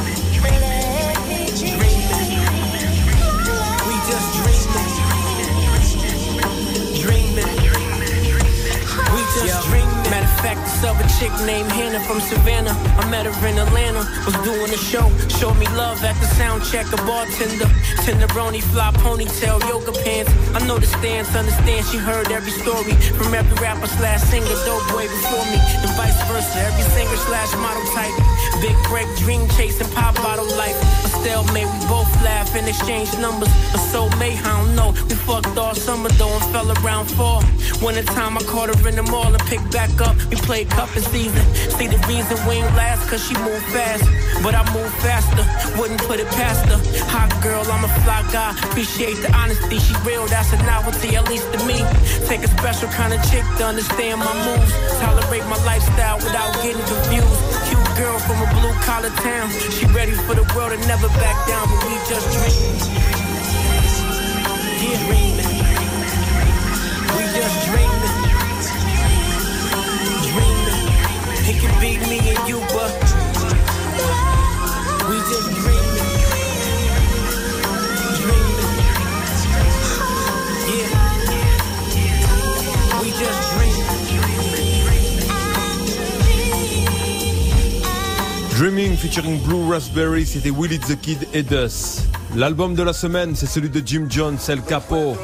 [10.47, 12.71] Matter of this chick named Hannah from Savannah.
[12.71, 14.07] I met her in Atlanta.
[14.23, 15.11] Was doing a show.
[15.27, 16.87] Showed me love at the sound check.
[16.95, 17.67] A bartender.
[18.07, 20.31] Tenderoni, fly ponytail, yoga pants.
[20.55, 24.87] I know the stance, understand she heard every story from every rapper slash singer, dope
[24.95, 26.55] boy before me, and vice versa.
[26.63, 28.15] Every singer slash model type.
[28.61, 30.77] Big break, dream chasing, pop bottle life.
[31.05, 33.49] A stalemate, we both laugh and exchange numbers.
[33.77, 34.91] A soulmate, I don't know.
[35.09, 37.43] We fucked all summer though and fell around fall.
[37.83, 40.17] Winter time, I caught her in the mall and picked back up.
[40.31, 41.45] We played cup and season.
[41.77, 44.05] See the reason we ain't last, cause she moved fast.
[44.43, 45.45] But I move faster,
[45.79, 46.81] wouldn't put it past her.
[47.13, 48.57] Hot girl, I'm a fly guy.
[48.71, 51.85] Appreciate the honesty, she real, that's a novelty, at least to me.
[52.25, 54.73] Take a special kind of chick to understand my moves.
[55.01, 57.41] Tolerate my lifestyle without getting confused.
[57.69, 59.51] Cute girl from a blue collar town.
[59.51, 62.79] She ready for the world and never back down, but we just dreaming.
[65.07, 65.37] Dreaming.
[67.17, 68.17] We just dreaming.
[70.33, 70.83] Dreaming.
[71.51, 72.93] It could be me and you, but
[75.09, 75.49] we just.
[75.63, 75.86] Dreaming.
[88.57, 92.05] Dreaming featuring Blue Raspberry, c'était Willie the Kid et Dust.
[92.35, 95.15] L'album de la semaine, c'est celui de Jim Jones, El Capo.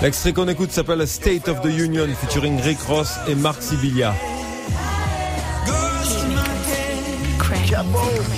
[0.00, 4.14] L'extrait qu'on écoute s'appelle State of the Union featuring Rick Ross et Mark Sibilia.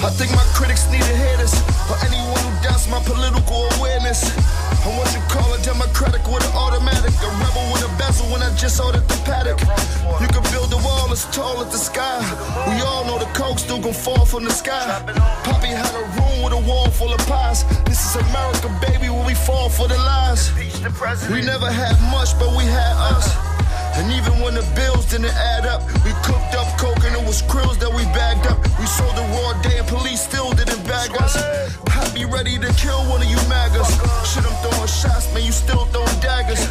[0.02, 1.52] I think my critics need to hear this,
[1.90, 4.32] or anyone who doubts my political awareness.
[4.82, 8.42] I'm what you call a democratic with an automatic, a rebel with a bezel when
[8.42, 9.60] I just ordered the Patek.
[10.20, 12.20] You can build a wall as tall as the sky.
[12.66, 15.02] We all know the coke still gon' fall from the sky.
[15.44, 17.64] Poppy had a room with a wall full of pies.
[17.84, 20.50] This is America, baby, where we fall for the lies.
[21.30, 23.49] We never had much, but we had us.
[23.98, 27.42] And even when the bills didn't add up, we cooked up coke and it was
[27.42, 28.58] krills that we bagged up.
[28.78, 31.36] We sold the raw day and police still didn't bag us.
[31.36, 33.90] I'd be ready to kill one of you magas.
[34.28, 36.62] Shit, I'm throwing shots, man, you still throwing daggers.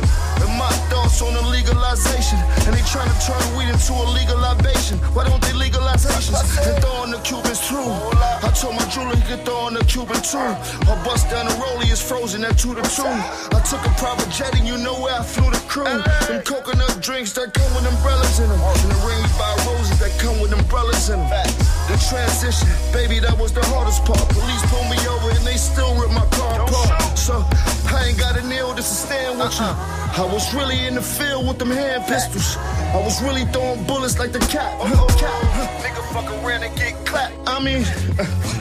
[0.42, 2.40] And my thoughts on the legalization.
[2.66, 4.98] And they trying to turn weed into a legal libation.
[5.14, 7.78] Why don't they legalize Haitians and throw in the Cubans too?
[7.78, 10.52] I told my jeweler he could throw in the Cuban too.
[10.90, 13.06] Or bust down the rollie is frozen at two to two.
[13.06, 15.86] I took a private jet and you know where I flew the crew.
[15.86, 18.60] Them coconut drinks that come with umbrellas in them.
[18.60, 21.48] And the ring we buy roses that come with umbrellas in them.
[21.92, 24.24] The transition, baby, that was the hardest part.
[24.30, 27.18] Police pulled me over and they still ripped my car apart.
[27.18, 27.44] So
[27.92, 29.99] I ain't got a nail to stand with you.
[30.20, 32.58] I was really in the field with them hand pistols.
[32.58, 34.78] I was really throwing bullets like the cat.
[34.82, 37.36] Nigga fuck around and get clapped.
[37.48, 37.86] I mean,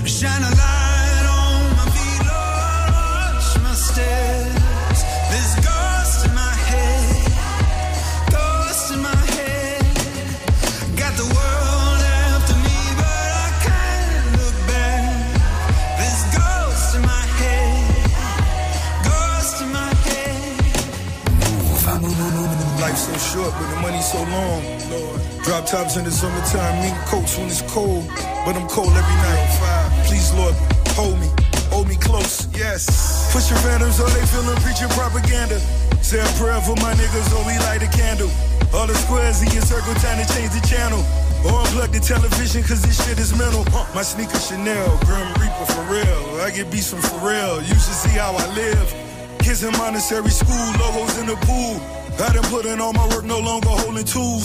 [0.06, 0.87] Shine a light
[23.48, 24.60] Short, but the money's so long.
[24.92, 25.20] Lord.
[25.44, 28.04] Drop tops in the summertime, mink coats when it's cold.
[28.44, 29.48] But I'm cold every night.
[30.04, 30.54] Please, Lord,
[30.92, 31.28] hold me,
[31.72, 32.44] hold me close.
[32.52, 32.84] Yes.
[33.32, 35.58] Push your phantoms, all they feeling preaching propaganda.
[36.04, 38.28] Say a prayer for my niggas, we light a candle.
[38.74, 41.00] All the squares in your circle, time to change the channel.
[41.48, 43.64] Or unplug the television, cause this shit is mental.
[43.94, 46.44] My sneaker Chanel, Grim Reaper for real.
[46.44, 48.88] I get beats from Pharrell, you should see how I live.
[49.40, 51.97] Kids in Montessori school, logos in the pool.
[52.18, 54.42] I done put in all my work, no longer holding tools.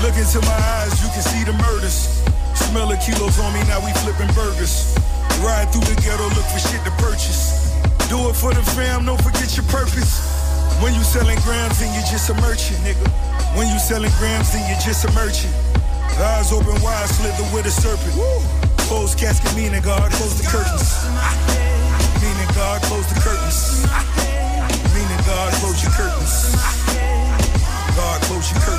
[0.00, 2.24] Look into my eyes, you can see the murders.
[2.56, 4.96] Smell the kilos on me, now we flipping burgers.
[5.44, 7.68] Ride through the ghetto, look for shit to purchase.
[8.08, 10.24] Do it for the fam, don't forget your purpose.
[10.80, 13.04] When you selling grams, then you just a merchant, nigga.
[13.60, 15.52] When you selling grams, then you just a merchant.
[16.16, 18.16] Eyes open wide, slither with a serpent.
[18.88, 20.96] Close casket, meaning God, close the curtains.
[22.24, 23.84] Meaning God, close the curtains.
[24.96, 26.85] Meaning God, close your curtains.
[28.54, 28.75] God,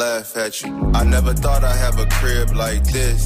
[0.00, 0.70] laugh at you.
[0.94, 3.20] I never thought I'd have a crib like this.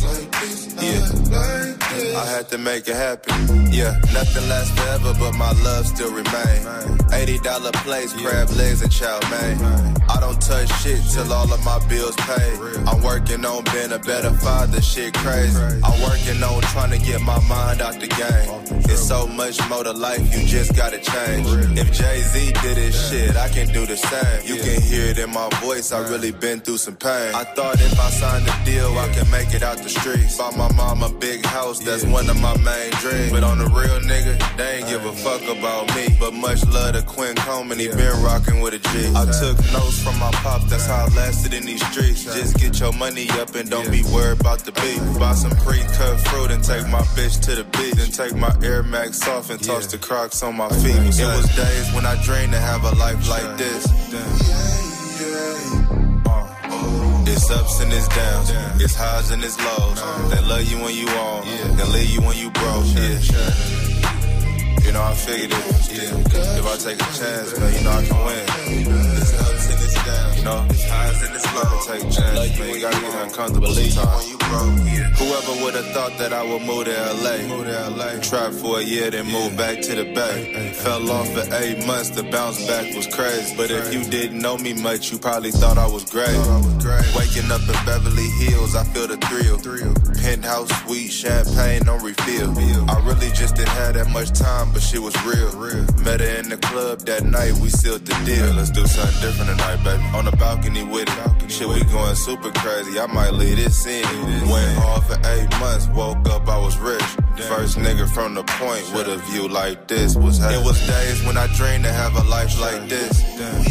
[0.82, 2.20] Yeah.
[2.20, 3.70] I had to make it happen.
[3.70, 6.66] Yeah, nothing lasts forever, but my love still remains.
[7.14, 10.03] $80 plates, crab legs, and chow mein.
[10.24, 12.56] Don't touch shit till all of my bills paid.
[12.88, 15.60] I'm working on being a better father, shit crazy.
[15.84, 18.80] I'm working on trying to get my mind out the game.
[18.88, 21.46] It's so much more to life, you just gotta change.
[21.78, 24.40] If Jay Z did his shit, I can do the same.
[24.48, 27.34] You can hear it in my voice, I really been through some pain.
[27.34, 30.38] I thought if I signed a deal, I could make it out the streets.
[30.38, 33.30] Bought my mom a big house, that's one of my main dreams.
[33.30, 36.16] But on the real nigga, they ain't give a fuck about me.
[36.18, 39.12] But much love to Quinn Coleman, he been rocking with a G.
[39.14, 42.24] I took notes from my pops, that's how I lasted in these streets.
[42.24, 45.00] Just get your money up and don't be worried about the beat.
[45.18, 47.94] Buy some pre-cut fruit and take my bitch to the beach.
[47.94, 50.96] Then take my Air Max off and toss the Crocs on my feet.
[50.96, 53.86] It was days when I dreamed to have a life like this.
[53.86, 54.64] Uh,
[57.26, 58.50] it's ups and it's downs,
[58.80, 60.00] it's highs and it's lows.
[60.30, 62.86] They love you when you on, they leave you when you broke.
[62.94, 63.18] Yeah.
[64.84, 65.58] You know, I figured it.
[65.92, 66.58] Yeah.
[66.58, 69.63] If I take a chance, man, you know I can win.
[70.06, 70.66] It's ups and it's downs, you know.
[70.70, 71.86] It's highs and it's lows.
[71.86, 72.74] Take man.
[72.74, 74.34] You gotta get uncomfortable sometimes.
[75.18, 77.46] Whoever would have thought that I would move to LA.
[77.48, 78.20] Move to LA.
[78.20, 80.72] Tried for a year, then moved back to the Bay.
[80.74, 83.54] Fell off for eight months, the bounce back was crazy.
[83.56, 86.36] But if you didn't know me much, you probably thought I was great.
[87.16, 89.58] Waking up in Beverly Hills, I feel the thrill.
[90.20, 92.50] Penthouse suite, champagne on refill.
[92.90, 95.52] I really just didn't have that much time, but she was real.
[96.02, 98.52] Met her in the club that night, we sealed the deal.
[98.54, 99.93] Let's do something different tonight, baby.
[100.14, 101.50] On the balcony with it.
[101.50, 102.98] Shit, we going super crazy.
[102.98, 104.04] I might leave this in.
[104.48, 107.02] Went hard for eight months, woke up, I was rich.
[107.48, 111.36] First nigga from the point with a view like this was It was days when
[111.36, 113.22] I dreamed to have a life like this.
[113.38, 113.64] Uh,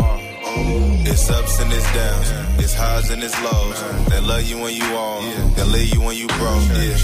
[0.00, 1.02] oh.
[1.04, 2.30] It's ups and it's downs,
[2.62, 3.82] it's highs and it's lows.
[4.08, 6.62] They love you when you on, they leave you when you broke.
[6.70, 6.96] Yeah,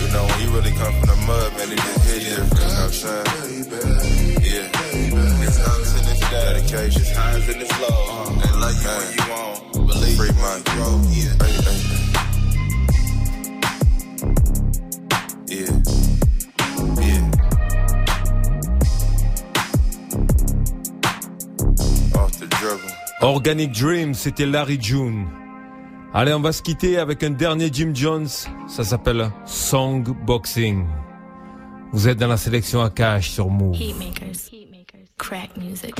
[0.00, 2.52] you know when you really come from the mud, man, it just hit different.
[2.52, 3.24] You know what I'm saying?
[4.42, 4.80] Yeah, it's
[5.14, 5.83] ups and it's downs,
[6.34, 8.28] dedication, it's highs and it's lows.
[8.40, 10.88] They love you when you on, believe free mind, bro.
[11.10, 11.78] Yeah, hey, hey.
[15.54, 15.74] Yeah.
[17.00, 17.24] Yeah.
[22.20, 22.92] Off the dribble.
[23.22, 25.26] Organic Dream, c'était Larry June.
[26.12, 28.28] Allez, on va se quitter avec un dernier Jim Jones.
[28.68, 30.86] Ça s'appelle Song Boxing.
[31.92, 33.76] Vous êtes dans la sélection à cash sur Move.
[33.76, 34.63] Heatmakers.
[35.16, 35.94] Crack music.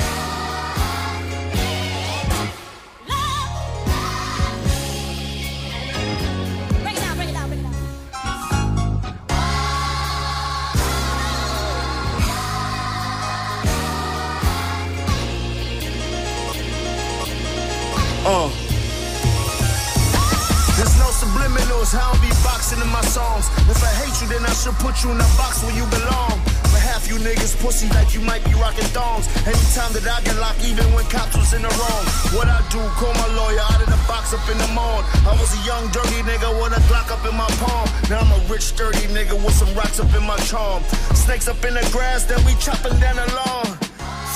[18.27, 18.49] Uh.
[20.77, 23.47] There's no subliminals, how I be boxing in my songs.
[23.71, 26.24] If I hate you, then I should put you in a box where you belong.
[27.25, 29.25] Niggas pussy like you might be rocking thongs.
[29.49, 32.05] Anytime that I get locked, even when cops was in the wrong.
[32.37, 35.09] What I do, call my lawyer out of the box up in the morning.
[35.25, 37.89] I was a young dirty nigga with a Glock up in my palm.
[38.13, 40.85] Now I'm a rich dirty nigga with some rocks up in my charm.
[41.17, 43.73] Snakes up in the grass, then we chopping down the lawn.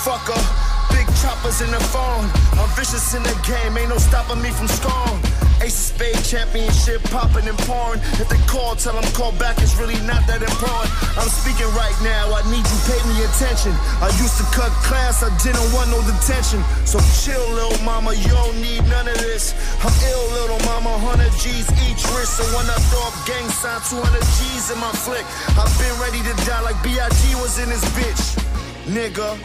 [0.01, 0.41] Fucker.
[0.89, 2.25] Big choppers in the phone.
[2.57, 5.48] I'm vicious in the game, ain't no stopping me from scoring.
[5.61, 8.01] Ace of Spade championship popping and pouring.
[8.23, 10.91] If they call, tell them call back, it's really not that important.
[11.19, 13.75] I'm speaking right now, I need you pay me attention.
[13.99, 16.63] I used to cut class, I didn't want no detention.
[16.87, 19.55] So chill, little mama, you don't need none of this.
[19.83, 22.39] I'm ill, little mama, 100 G's each wrist.
[22.39, 25.27] So when I throw up gang sign, 200 G's in my flick.
[25.59, 27.35] I've been ready to die like B.I.G.
[27.43, 28.39] was in this bitch.
[28.87, 29.37] Nigga.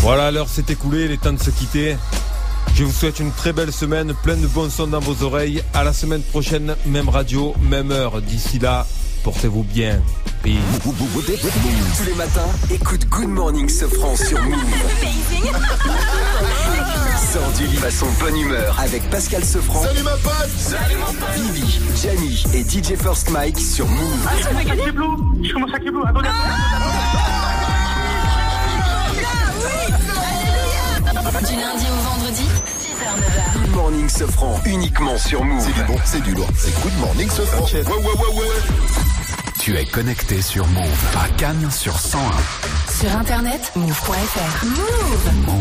[0.00, 1.96] Voilà, l'heure s'est écoulée, il est temps de se quitter.
[2.74, 5.62] Je vous souhaite une très belle semaine, plein de bons sons dans vos oreilles.
[5.74, 8.22] À la semaine prochaine, même radio, même heure.
[8.22, 8.86] D'ici là,
[9.24, 10.00] portez-vous bien.
[10.42, 10.54] Peace.
[10.84, 14.54] Tous les matins, écoute Good Morning Sofran sur Move.
[17.32, 19.82] Sors du lit façon bonne humeur avec Pascal Sofran.
[19.82, 24.26] Salut ma pote Salut mon pote Vivi, Jamie et DJ First Mike sur Move.
[24.26, 25.16] Ah, je commence à Kid Blue.
[25.42, 26.02] Je commence à Blue.
[26.06, 26.28] Attendez,
[31.38, 32.47] Du lundi au vendredi, 6h-9h.
[33.54, 35.62] Good Morning Sofran, uniquement sur Move.
[35.64, 36.48] C'est du bon, c'est du lourd.
[36.54, 37.64] C'est Good Morning Sofran.
[37.64, 38.46] Ouais, ouais, ouais, ouais.
[39.58, 42.20] Tu es connecté sur Move à Cannes sur 101.
[42.92, 44.66] Sur internet, move.fr.
[44.66, 45.46] Move.
[45.46, 45.58] Move.